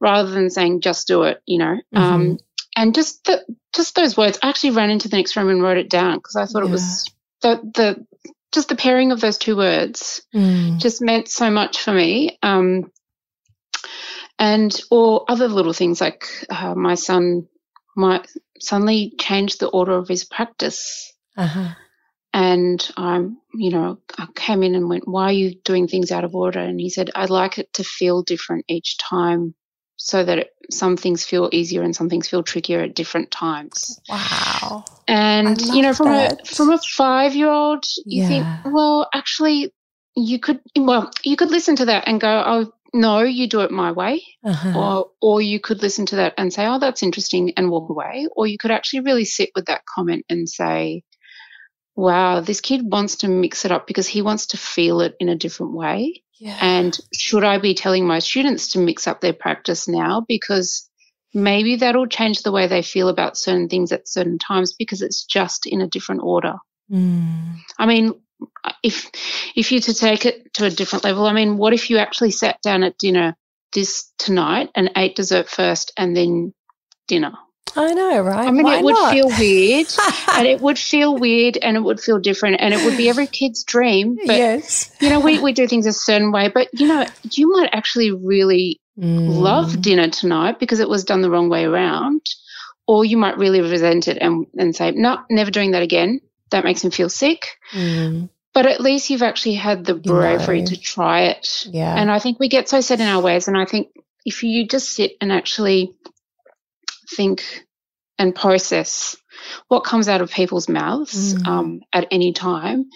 [0.00, 2.38] rather than saying just do it, you know." Um,
[2.76, 3.44] and just the,
[3.74, 6.36] just those words, I actually ran into the next room and wrote it down because
[6.36, 8.06] I thought it was the the
[8.52, 10.78] just the pairing of those two words Mm.
[10.80, 12.38] just meant so much for me.
[12.42, 12.90] Um,
[14.38, 17.46] and or other little things like uh, my son
[17.96, 18.26] might
[18.58, 21.12] suddenly change the order of his practice.
[21.36, 21.74] Uh-huh.
[22.32, 26.24] And I'm, you know, I came in and went, "Why are you doing things out
[26.24, 29.54] of order?" And he said, "I'd like it to feel different each time,
[29.96, 33.98] so that it, some things feel easier and some things feel trickier at different times."
[34.08, 34.84] Wow.
[35.08, 36.42] And you know, from that.
[36.42, 38.28] a from a five year old, you Yeah.
[38.28, 39.72] think, well, actually,
[40.16, 43.70] you could well, you could listen to that and go, oh no, you do it
[43.72, 44.78] my way, Uh-huh.
[44.78, 48.28] or or you could listen to that and say, oh, that's interesting, and walk away,
[48.36, 51.02] or you could actually really sit with that comment and say,
[51.96, 55.28] wow, this kid wants to mix it up because he wants to feel it in
[55.28, 56.22] a different way.
[56.38, 56.56] yeah.
[56.60, 60.24] And should I be telling my students to mix up their practice now?
[60.26, 60.88] Because
[61.34, 65.24] maybe that'll change the way they feel about certain things at certain times because it's
[65.24, 66.54] just in a different order.
[66.90, 67.56] Mm.
[67.78, 68.14] I mean,
[68.82, 69.10] if
[69.54, 72.30] if you to take it to a different level, I mean, what if you actually
[72.30, 73.36] sat down at dinner
[73.72, 76.54] this tonight and ate dessert first and then
[77.06, 77.32] dinner?
[77.76, 78.48] I know, right?
[78.48, 79.12] I mean, Why it would not?
[79.12, 79.86] feel weird,
[80.34, 83.28] and it would feel weird, and it would feel different, and it would be every
[83.28, 84.16] kid's dream.
[84.26, 84.90] But yes.
[85.00, 88.10] you know, we, we do things a certain way, but you know, you might actually
[88.10, 89.38] really Mm.
[89.40, 92.20] love dinner tonight because it was done the wrong way around,
[92.86, 96.20] or you might really resent it and, and say, no, never doing that again.
[96.50, 97.46] That makes me feel sick.
[97.72, 98.28] Mm.
[98.52, 100.66] but at least you've actually had the bravery know.
[100.66, 101.66] to try it.
[101.70, 101.94] Yeah.
[101.94, 103.48] And I think we get so set in our ways.
[103.48, 103.88] And I think
[104.26, 105.94] if you just sit and actually
[107.16, 107.64] think
[108.18, 109.16] and process
[109.68, 111.46] what comes out of people's mouths Mm.
[111.46, 112.86] um, at any time,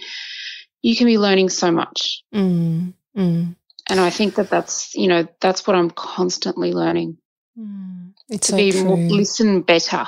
[0.82, 2.22] you can be learning so much.
[2.34, 3.56] Mm, mm,
[3.90, 7.18] And I think that that's, you know, that's what I'm constantly learning
[7.58, 8.12] mm.
[8.28, 8.84] It's to so be true.
[8.84, 10.04] more, listen better,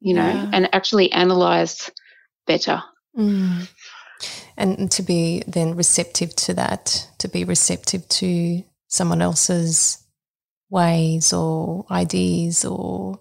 [0.00, 0.50] you know, Yeah.
[0.52, 1.90] and actually analyze
[2.46, 2.82] better.
[3.16, 3.68] Mm.
[4.56, 9.98] And to be then receptive to that, to be receptive to someone else's
[10.70, 13.20] ways or ideas or,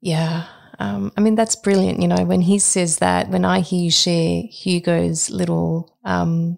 [0.00, 0.44] yeah.
[0.78, 2.00] Um, I mean, that's brilliant.
[2.00, 6.56] You know, when he says that, when I hear you share Hugo's little um,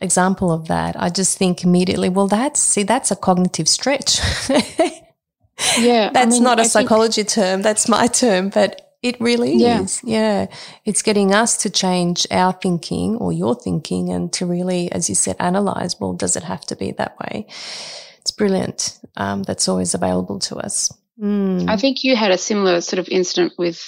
[0.00, 4.18] example of that, I just think immediately, well, that's, see, that's a cognitive stretch.
[5.78, 6.08] Yeah.
[6.08, 7.60] I That's mean, not a I think- psychology term.
[7.62, 9.82] That's my term, but it really Yeah.
[9.82, 10.00] is.
[10.02, 10.46] Yeah.
[10.86, 15.14] It's getting us to change our thinking or your thinking and to really, as you
[15.14, 17.46] said, analyze, well, does it have to be that way?
[18.20, 18.98] It's brilliant.
[19.18, 20.90] Um, that's always available to us.
[21.20, 21.68] Mm.
[21.68, 23.84] I think you had a similar sort of incident with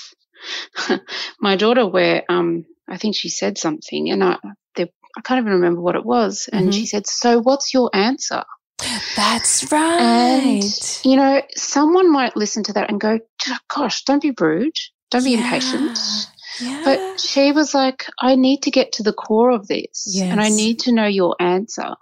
[1.40, 4.38] my daughter where um, I think she said something and I,
[4.76, 6.48] the, I can't even remember what it was.
[6.52, 6.74] And Mhm.
[6.74, 8.44] she said, So what's your answer?
[9.16, 10.60] That's right.
[11.04, 13.18] You know, someone might listen to that and go,
[13.68, 14.76] Gosh, don't be rude.
[15.10, 15.98] Don't be impatient.
[16.60, 16.82] Yeah.
[16.84, 20.48] But she was like, I need to get to the core of this and I
[20.48, 21.94] need to know your answer.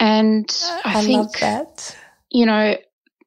[0.00, 0.48] And
[0.84, 1.96] I, I, think, that.
[2.30, 2.76] you know,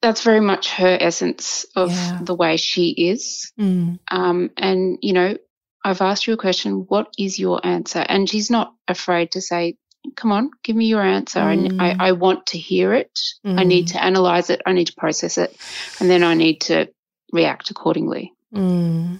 [0.02, 2.20] that's very much her essence of Yeah.
[2.22, 3.52] the way she is.
[3.60, 3.99] Mm.
[4.10, 5.38] Um, and, you know,
[5.84, 6.86] I've asked you a question.
[6.88, 7.99] What is your answer?
[8.08, 9.78] And she's not afraid to say,
[10.16, 11.39] come on, give me your answer.
[11.39, 11.80] Mm.
[11.80, 13.20] I, I, I want to hear it.
[13.45, 14.62] I need to analyze it.
[14.66, 15.56] I need to process it.
[15.99, 16.88] And then I need to
[17.32, 18.34] react accordingly.
[18.54, 19.20] Mm,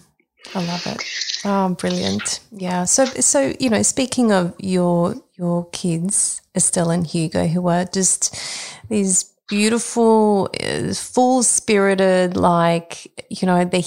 [0.54, 1.04] I love it.
[1.46, 2.42] Oh, brilliant!
[2.52, 2.84] Yeah.
[2.86, 8.36] So, so you know, speaking of your your kids, Estelle and Hugo, who are just
[8.90, 13.82] these beautiful, uh, full spirited, like you know, they're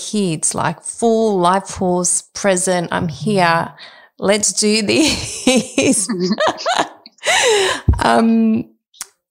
[0.55, 2.91] like full life force present.
[2.93, 3.73] I'm here.
[4.19, 6.07] Let's do this.
[7.99, 8.71] um,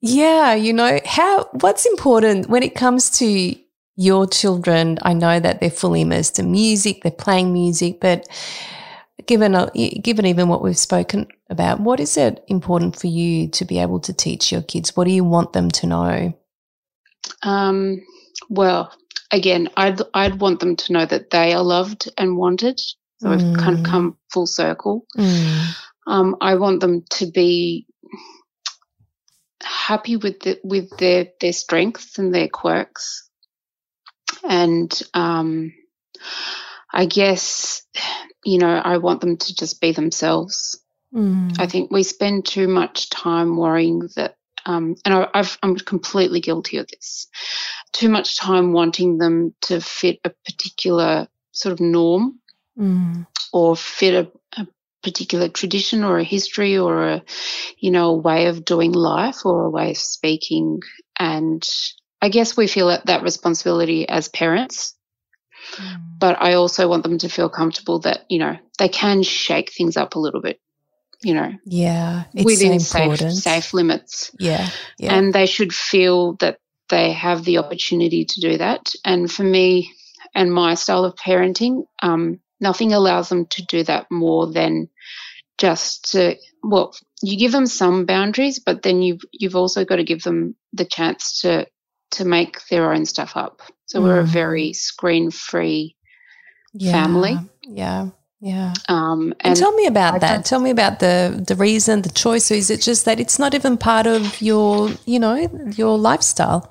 [0.02, 3.56] yeah, you know how what's important when it comes to
[3.96, 4.98] your children.
[5.04, 8.28] I know that they're fully immersed in music, they're playing music, but
[9.28, 9.70] given a,
[10.02, 14.01] given even what we've spoken about, what is it important for you to be able
[14.01, 14.97] to teach your kids?
[14.97, 16.34] What do you want them to know?
[17.43, 18.01] Um,
[18.49, 18.91] well,
[19.32, 22.80] again, I'd, I'd want them to know that they are loved and wanted.
[23.20, 23.86] So we've kind of Mm.
[23.86, 25.06] come full circle.
[25.18, 25.76] Mm,
[26.08, 27.88] Um, I want them to be
[29.62, 33.30] happy with the, with their their strengths and their quirks,
[34.43, 35.74] and um,
[36.91, 37.84] I guess
[38.43, 40.83] you know I want them to just be themselves.
[41.14, 44.36] Mm, I think we spend too much time worrying that,
[44.66, 47.28] um, and I, I've, I'm completely guilty of this.
[47.91, 52.39] Too much time wanting them to fit a particular sort of norm
[52.78, 54.68] mm, or fit a, a
[55.03, 57.24] particular tradition or a history or a
[57.78, 60.82] you know a way of doing life or a way of speaking.
[61.20, 61.64] And
[62.24, 64.95] i guess we feel that, that responsibility as parents.
[65.76, 66.20] Mm.
[66.20, 69.95] but i also want them to feel comfortable that you know they can shake things
[69.95, 70.59] up a little bit
[71.24, 75.15] you know Yeah, it's within so safe safe limits Yeah, yeah.
[75.15, 76.57] and they should feel that
[76.89, 78.91] they have the opportunity to do that.
[79.05, 79.91] And for me
[80.36, 84.89] and my style of parenting, um, nothing allows them to do that more than
[85.57, 90.03] just to, well, you give them some boundaries, but then you've you've also got to
[90.03, 91.67] give them the chance to
[92.11, 93.61] to make their own stuff up.
[93.86, 94.28] So we're a Mm.
[94.28, 95.95] very screen free
[96.74, 97.38] yeah, family.
[97.63, 98.09] Yeah,
[98.44, 98.74] yeah.
[98.89, 100.46] um, And, and tell me about I that.
[100.46, 102.52] Tell me about the the reason, the choice.
[102.52, 105.36] Or is it just that it's not even part of your, you know,
[105.78, 106.62] your lifestyle?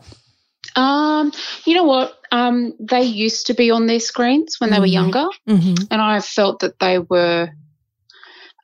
[0.76, 1.32] um,
[1.66, 2.12] you know what?
[2.30, 5.00] Um, they used to be on their screens when they were Mhm.
[5.00, 5.26] younger.
[5.48, 5.74] Mm-hmm.
[5.90, 7.48] and I felt that they were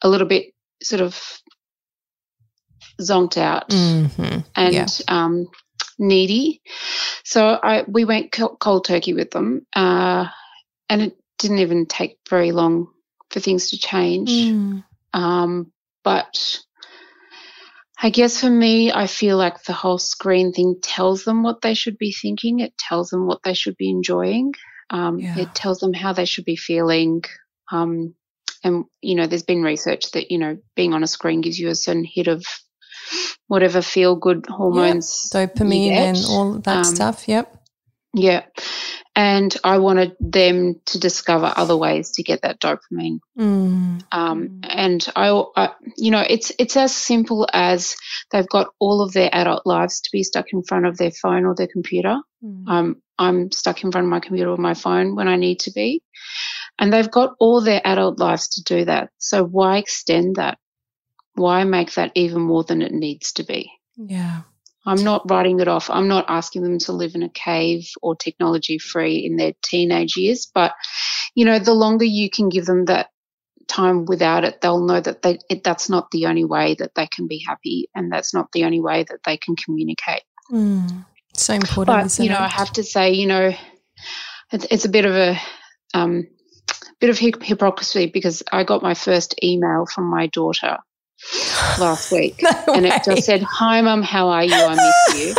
[0.03, 1.15] a little bit sort of
[3.01, 4.39] zonked out Mm-hmm.
[4.55, 4.87] and yeah.
[5.09, 5.47] um,
[5.99, 6.61] needy.
[7.25, 10.27] So I we went cold turkey with them, uh,
[10.89, 12.89] and it didn't even take very long
[13.31, 14.31] for things to change.
[14.31, 14.85] Mm.
[15.13, 15.73] Um,
[16.05, 16.61] but
[18.01, 21.75] I guess for me, I feel like the whole screen thing tells them what they
[21.75, 22.61] should be thinking.
[22.61, 24.55] It tells them what they should be enjoying.
[24.91, 25.39] Um, Yeah.
[25.39, 27.25] It tells them how they should be feeling.
[27.71, 28.15] Um,
[28.65, 31.69] and, you know, there's been research that, you know, being on a screen gives you
[31.69, 32.45] a certain hit of
[33.47, 35.31] whatever feel good hormones.
[35.33, 37.29] Dopamine and all that um, stuff.
[37.29, 37.55] Yep.
[38.15, 38.45] Yeah.
[39.19, 43.19] And I wanted them to discover other ways to get that dopamine.
[43.37, 44.05] Mm.
[44.13, 47.97] Um, and I, I, you know, it's it's as simple as
[48.31, 51.47] they've got all of their adult lives to be stuck in front of their phone
[51.47, 52.21] or their computer.
[52.45, 52.69] Mm.
[52.69, 55.73] Um, I'm stuck in front of my computer or my phone when I need to
[55.73, 56.01] be,
[56.79, 59.11] and they've got all their adult lives to do that.
[59.19, 60.59] So why extend that?
[61.35, 63.73] Why make that even more than it needs to be?
[63.97, 64.43] Yeah.
[64.89, 65.91] I'm not writing it off.
[65.91, 70.17] I'm not asking them to live in a cave or technology free in their teenage
[70.17, 70.51] years.
[70.53, 70.73] But,
[71.35, 73.09] you know, the longer you can give them that
[73.69, 77.07] time without it, they'll know that they, it, that's not the only way that they
[77.07, 80.23] can be happy and that's not the only way that they can communicate.
[80.51, 81.87] Mm, so important.
[81.87, 82.41] But, you know, it?
[82.41, 83.53] I have to say, you know,
[84.53, 85.39] it's, it's a bit of a,
[85.93, 86.29] um,
[87.01, 90.79] bit of hypocrisy because I got my first email from my daughter
[91.79, 92.43] last week.
[92.67, 94.55] No and it just said, Hi, Mum, how are you?
[94.55, 95.35] I miss you.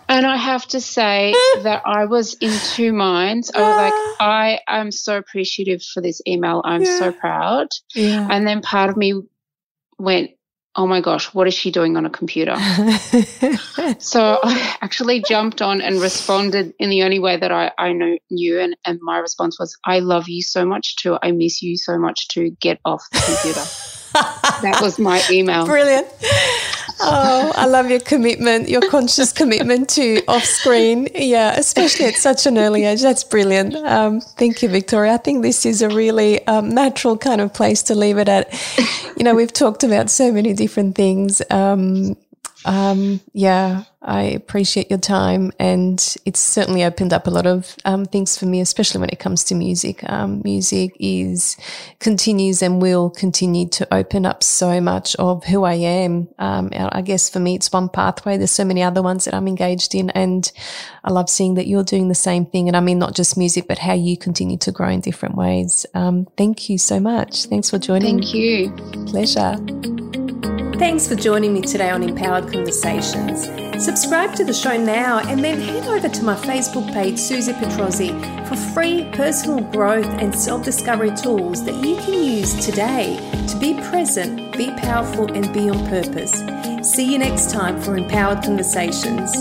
[0.08, 3.50] and I have to say that I was in two minds.
[3.54, 4.16] I was like, ah.
[4.20, 6.62] I am so appreciative for this email.
[6.64, 6.98] I'm yeah.
[6.98, 7.68] so proud.
[7.94, 8.26] Yeah.
[8.30, 9.20] And then part of me
[9.98, 10.30] went,
[10.74, 12.54] Oh my gosh, what is she doing on a computer?
[13.98, 18.18] so I actually jumped on and responded in the only way that I, I knew,
[18.30, 18.58] knew.
[18.58, 21.18] And, and my response was, I love you so much too.
[21.22, 22.56] I miss you so much too.
[22.60, 23.91] Get off the computer
[24.60, 25.66] that was my email.
[25.66, 26.06] Brilliant.
[27.04, 31.08] Oh, I love your commitment, your conscious commitment to off screen.
[31.14, 33.02] Yeah, especially at such an early age.
[33.02, 33.74] That's brilliant.
[33.74, 35.14] Um, thank you, Victoria.
[35.14, 38.52] I think this is a really um, natural kind of place to leave it at.
[39.16, 41.42] You know, we've talked about so many different things.
[41.50, 42.16] Um,
[42.64, 48.04] um, yeah, I appreciate your time, and it's certainly opened up a lot of um,
[48.04, 50.02] things for me, especially when it comes to music.
[50.08, 51.56] Um, music is
[52.00, 56.28] continues and will continue to open up so much of who I am.
[56.38, 58.36] Um, I guess for me, it's one pathway.
[58.36, 60.50] There's so many other ones that I'm engaged in, and
[61.04, 62.68] I love seeing that you're doing the same thing.
[62.68, 65.86] And I mean, not just music, but how you continue to grow in different ways.
[65.94, 67.46] Um, thank you so much.
[67.46, 68.20] Thanks for joining.
[68.20, 68.70] Thank you.
[69.06, 70.21] Pleasure.
[70.82, 73.44] Thanks for joining me today on Empowered Conversations.
[73.82, 78.10] Subscribe to the show now and then head over to my Facebook page, Susie Petrozzi,
[78.48, 83.16] for free personal growth and self discovery tools that you can use today
[83.46, 86.32] to be present, be powerful, and be on purpose.
[86.92, 89.32] See you next time for Empowered Conversations.